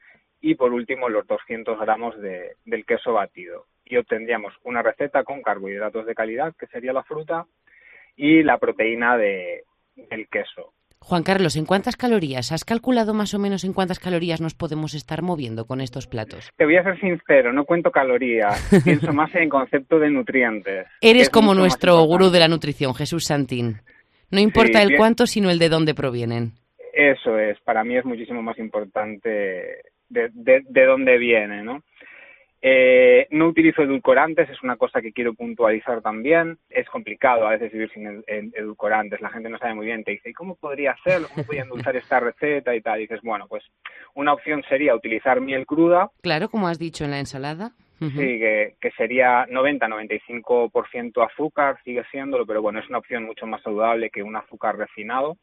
[0.42, 3.66] y por último los 200 gramos de, del queso batido.
[3.86, 7.46] Y obtendríamos una receta con carbohidratos de calidad, que sería la fruta,
[8.16, 10.74] y la proteína de, del queso.
[11.02, 12.52] Juan Carlos, ¿en cuántas calorías?
[12.52, 16.52] ¿Has calculado más o menos en cuántas calorías nos podemos estar moviendo con estos platos?
[16.58, 20.88] Te voy a ser sincero, no cuento calorías, pienso más en concepto de nutrientes.
[21.02, 23.78] Eres como nuestro gurú de la nutrición, Jesús Santín.
[24.30, 26.52] No importa el cuánto, sino el de dónde provienen.
[26.94, 29.30] Eso es, para mí es muchísimo más importante
[30.10, 31.82] de, de, de dónde viene, ¿no?
[32.62, 36.58] Eh, no utilizo edulcorantes, es una cosa que quiero puntualizar también.
[36.70, 40.30] Es complicado a veces vivir sin edulcorantes, la gente no sabe muy bien, te dice,
[40.30, 41.28] ¿y cómo podría hacerlo?
[41.34, 43.00] ¿Cómo podría endulzar esta receta y tal?
[43.00, 43.64] Y dices, bueno, pues
[44.16, 46.10] una opción sería utilizar miel cruda.
[46.22, 47.72] Claro, como has dicho en la ensalada.
[48.00, 53.62] Sí, que, que sería 90-95% azúcar, sigue siéndolo, pero bueno, es una opción mucho más
[53.62, 55.36] saludable que un azúcar refinado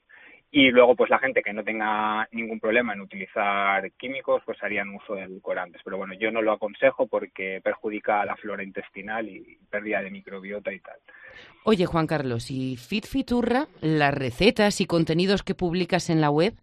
[0.51, 4.95] y luego pues la gente que no tenga ningún problema en utilizar químicos pues harían
[4.95, 9.29] uso de edulcorantes pero bueno yo no lo aconsejo porque perjudica a la flora intestinal
[9.29, 10.97] y pérdida de microbiota y tal.
[11.65, 16.55] Oye Juan Carlos y FitFiturra las recetas y contenidos que publicas en la web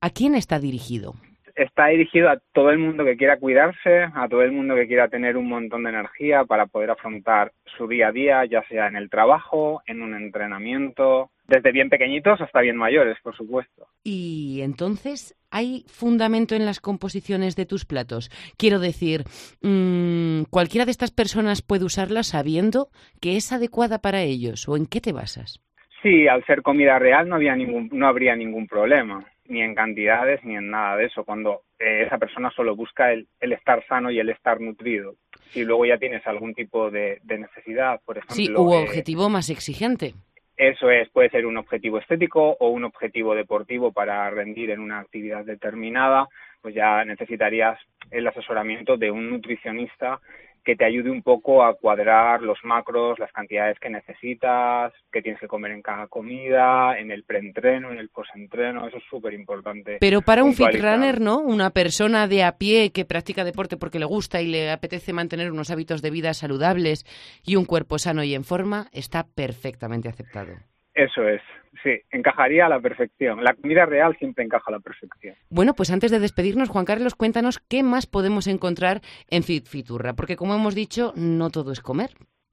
[0.00, 1.14] a quién está dirigido
[1.54, 5.08] está dirigido a todo el mundo que quiera cuidarse, a todo el mundo que quiera
[5.08, 8.96] tener un montón de energía para poder afrontar su día a día, ya sea en
[8.96, 13.86] el trabajo, en un entrenamiento, desde bien pequeñitos hasta bien mayores, por supuesto.
[14.02, 18.30] Y entonces, ¿hay fundamento en las composiciones de tus platos?
[18.56, 19.24] Quiero decir,
[19.60, 22.88] mmm, ¿cualquiera de estas personas puede usarla sabiendo
[23.20, 25.60] que es adecuada para ellos o en qué te basas?
[26.02, 30.42] Sí, al ser comida real no, había ningún, no habría ningún problema, ni en cantidades
[30.44, 34.10] ni en nada de eso, cuando eh, esa persona solo busca el, el, estar sano
[34.10, 35.16] y el estar nutrido.
[35.50, 38.34] Si luego ya tienes algún tipo de, de necesidad, por ejemplo...
[38.34, 40.14] Sí, u eh, objetivo más exigente.
[40.62, 45.00] Eso es, puede ser un objetivo estético o un objetivo deportivo para rendir en una
[45.00, 46.28] actividad determinada,
[46.60, 47.80] pues ya necesitarías
[48.12, 50.20] el asesoramiento de un nutricionista
[50.64, 55.40] que te ayude un poco a cuadrar los macros, las cantidades que necesitas, que tienes
[55.40, 59.98] que comer en cada comida, en el preentreno, en el postentreno, eso es súper importante.
[60.00, 61.38] Pero para un fit runner, ¿no?
[61.38, 65.50] Una persona de a pie que practica deporte porque le gusta y le apetece mantener
[65.50, 67.04] unos hábitos de vida saludables
[67.44, 70.71] y un cuerpo sano y en forma, está perfectamente aceptado.
[70.94, 71.40] Eso es,
[71.82, 73.42] sí, encajaría a la perfección.
[73.42, 75.34] La comida real siempre encaja a la perfección.
[75.48, 80.12] Bueno, pues antes de despedirnos, Juan Carlos, cuéntanos qué más podemos encontrar en Fit Fiturra,
[80.14, 82.10] porque como hemos dicho, no todo es comer.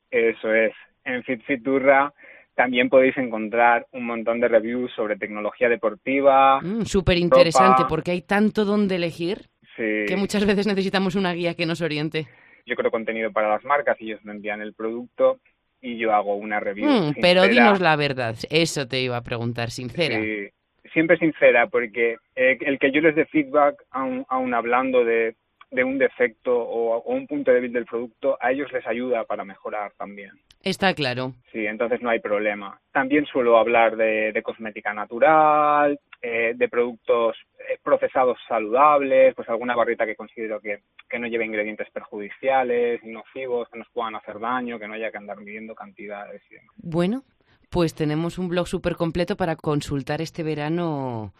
[0.09, 0.73] Eso es,
[1.03, 2.13] en Fit Fiturra
[2.55, 6.59] también podéis encontrar un montón de reviews sobre tecnología deportiva.
[6.61, 11.65] Mm, Súper interesante, porque hay tanto donde elegir que muchas veces necesitamos una guía que
[11.65, 12.27] nos oriente.
[12.65, 15.39] Yo creo contenido para las marcas, y ellos me envían el producto
[15.81, 16.89] y yo hago una review.
[16.89, 20.19] Mm, pero dinos la verdad, eso te iba a preguntar, sincera.
[20.19, 20.49] Sí,
[20.93, 25.35] siempre sincera, porque eh, el que yo les dé feedback, aún, aún hablando de,
[25.71, 29.91] de un defecto o, un punto débil del producto, a ellos les ayuda para mejorar
[29.97, 30.31] también.
[30.61, 31.33] Está claro.
[31.51, 32.79] Sí, entonces no hay problema.
[32.91, 37.37] También suelo hablar de, de cosmética natural, eh, de productos
[37.83, 43.79] procesados saludables, pues alguna barrita que considero que, que no lleve ingredientes perjudiciales, nocivos, que
[43.79, 46.75] nos puedan hacer daño, que no haya que andar midiendo cantidades y demás.
[46.77, 47.23] Bueno,
[47.69, 51.33] pues tenemos un blog súper completo para consultar este verano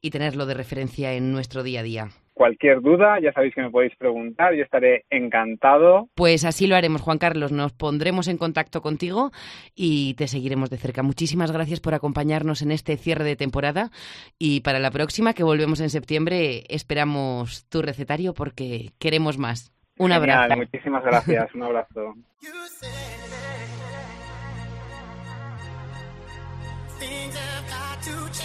[0.00, 3.70] y tenerlo de referencia en nuestro día a día cualquier duda, ya sabéis que me
[3.70, 6.10] podéis preguntar, yo estaré encantado.
[6.14, 9.30] Pues así lo haremos, Juan Carlos, nos pondremos en contacto contigo
[9.74, 11.02] y te seguiremos de cerca.
[11.02, 13.90] Muchísimas gracias por acompañarnos en este cierre de temporada
[14.38, 19.72] y para la próxima, que volvemos en septiembre, esperamos tu recetario porque queremos más.
[19.98, 20.56] Un abrazo.
[20.56, 22.14] Muchísimas gracias, un abrazo.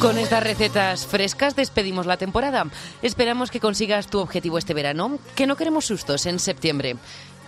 [0.00, 2.66] Con estas recetas frescas despedimos la temporada.
[3.02, 6.96] Esperamos que consigas tu objetivo este verano, que no queremos sustos en septiembre.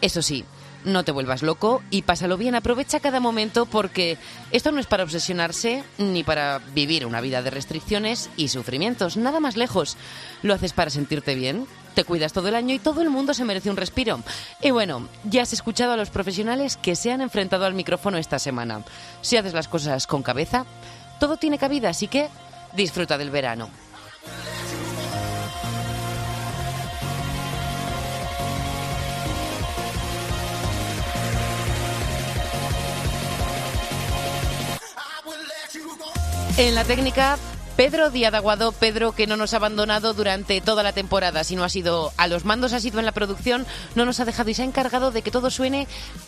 [0.01, 0.45] Eso sí,
[0.85, 4.19] no te vuelvas loco y pásalo bien, aprovecha cada momento porque
[4.51, 9.41] esto no es para obsesionarse ni para vivir una vida de restricciones y sufrimientos, nada
[9.41, 9.97] más lejos.
[10.43, 13.45] Lo haces para sentirte bien, te cuidas todo el año y todo el mundo se
[13.45, 14.21] merece un respiro.
[14.63, 18.39] Y bueno, ya has escuchado a los profesionales que se han enfrentado al micrófono esta
[18.39, 18.85] semana.
[19.21, 20.67] Si haces las cosas con cabeza,
[21.19, 22.29] todo tiene cabida, así que
[22.75, 23.69] disfruta del verano.
[36.57, 37.39] En la técnica,
[37.77, 41.69] Pedro Díaz Aguado, Pedro que no nos ha abandonado durante toda la temporada, sino ha
[41.69, 44.63] sido a los mandos, ha sido en la producción, no nos ha dejado y se
[44.63, 45.87] ha encargado de que todo suene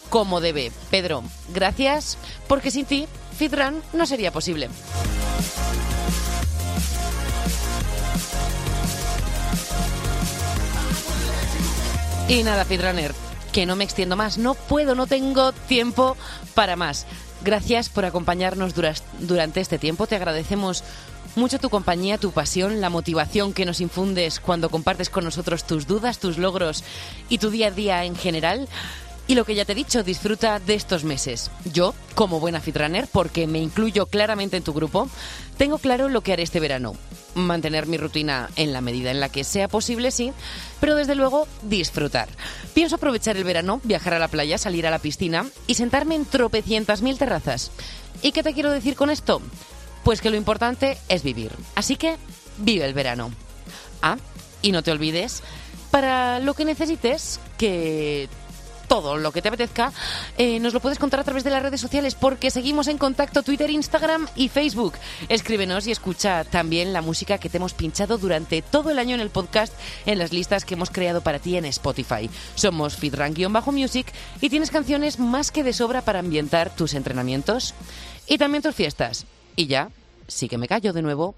[0.08, 0.72] como debe.
[0.90, 2.16] Pedro, gracias,
[2.48, 3.06] porque sin ti,
[3.36, 4.70] Fitran no sería posible.
[12.28, 13.12] Y nada, Fitrunner,
[13.52, 16.16] que no me extiendo más, no puedo, no tengo tiempo
[16.54, 17.04] para más.
[17.44, 18.72] Gracias por acompañarnos
[19.18, 20.84] durante este tiempo, te agradecemos
[21.34, 25.88] mucho tu compañía, tu pasión, la motivación que nos infundes cuando compartes con nosotros tus
[25.88, 26.84] dudas, tus logros
[27.28, 28.68] y tu día a día en general.
[29.32, 31.50] Y lo que ya te he dicho, disfruta de estos meses.
[31.72, 35.08] Yo, como buena fitrunner, porque me incluyo claramente en tu grupo,
[35.56, 36.94] tengo claro lo que haré este verano.
[37.34, 40.34] Mantener mi rutina en la medida en la que sea posible, sí,
[40.80, 42.28] pero desde luego disfrutar.
[42.74, 46.26] Pienso aprovechar el verano, viajar a la playa, salir a la piscina y sentarme en
[46.26, 47.70] tropecientas mil terrazas.
[48.20, 49.40] ¿Y qué te quiero decir con esto?
[50.04, 51.52] Pues que lo importante es vivir.
[51.74, 52.18] Así que
[52.58, 53.30] vive el verano.
[54.02, 54.18] Ah,
[54.60, 55.42] y no te olvides,
[55.90, 58.28] para lo que necesites, que
[58.92, 59.90] todo lo que te apetezca,
[60.36, 63.42] eh, nos lo puedes contar a través de las redes sociales porque seguimos en contacto
[63.42, 64.92] Twitter, Instagram y Facebook.
[65.30, 69.22] Escríbenos y escucha también la música que te hemos pinchado durante todo el año en
[69.22, 69.72] el podcast
[70.04, 72.28] en las listas que hemos creado para ti en Spotify.
[72.54, 72.98] Somos
[73.48, 74.12] bajo music
[74.42, 77.72] y tienes canciones más que de sobra para ambientar tus entrenamientos
[78.26, 79.24] y también tus fiestas.
[79.56, 79.88] Y ya,
[80.28, 81.34] sí que me callo de nuevo.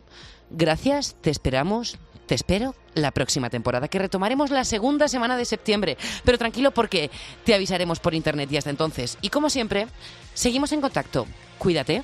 [0.51, 5.97] Gracias, te esperamos te espero la próxima temporada, que retomaremos la segunda semana de septiembre.
[6.25, 7.11] Pero tranquilo porque
[7.45, 9.19] te avisaremos por internet y hasta entonces.
[9.21, 9.87] Y como siempre,
[10.33, 11.27] seguimos en contacto.
[11.59, 12.03] Cuídate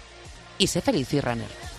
[0.58, 1.69] y sé feliz, Runner.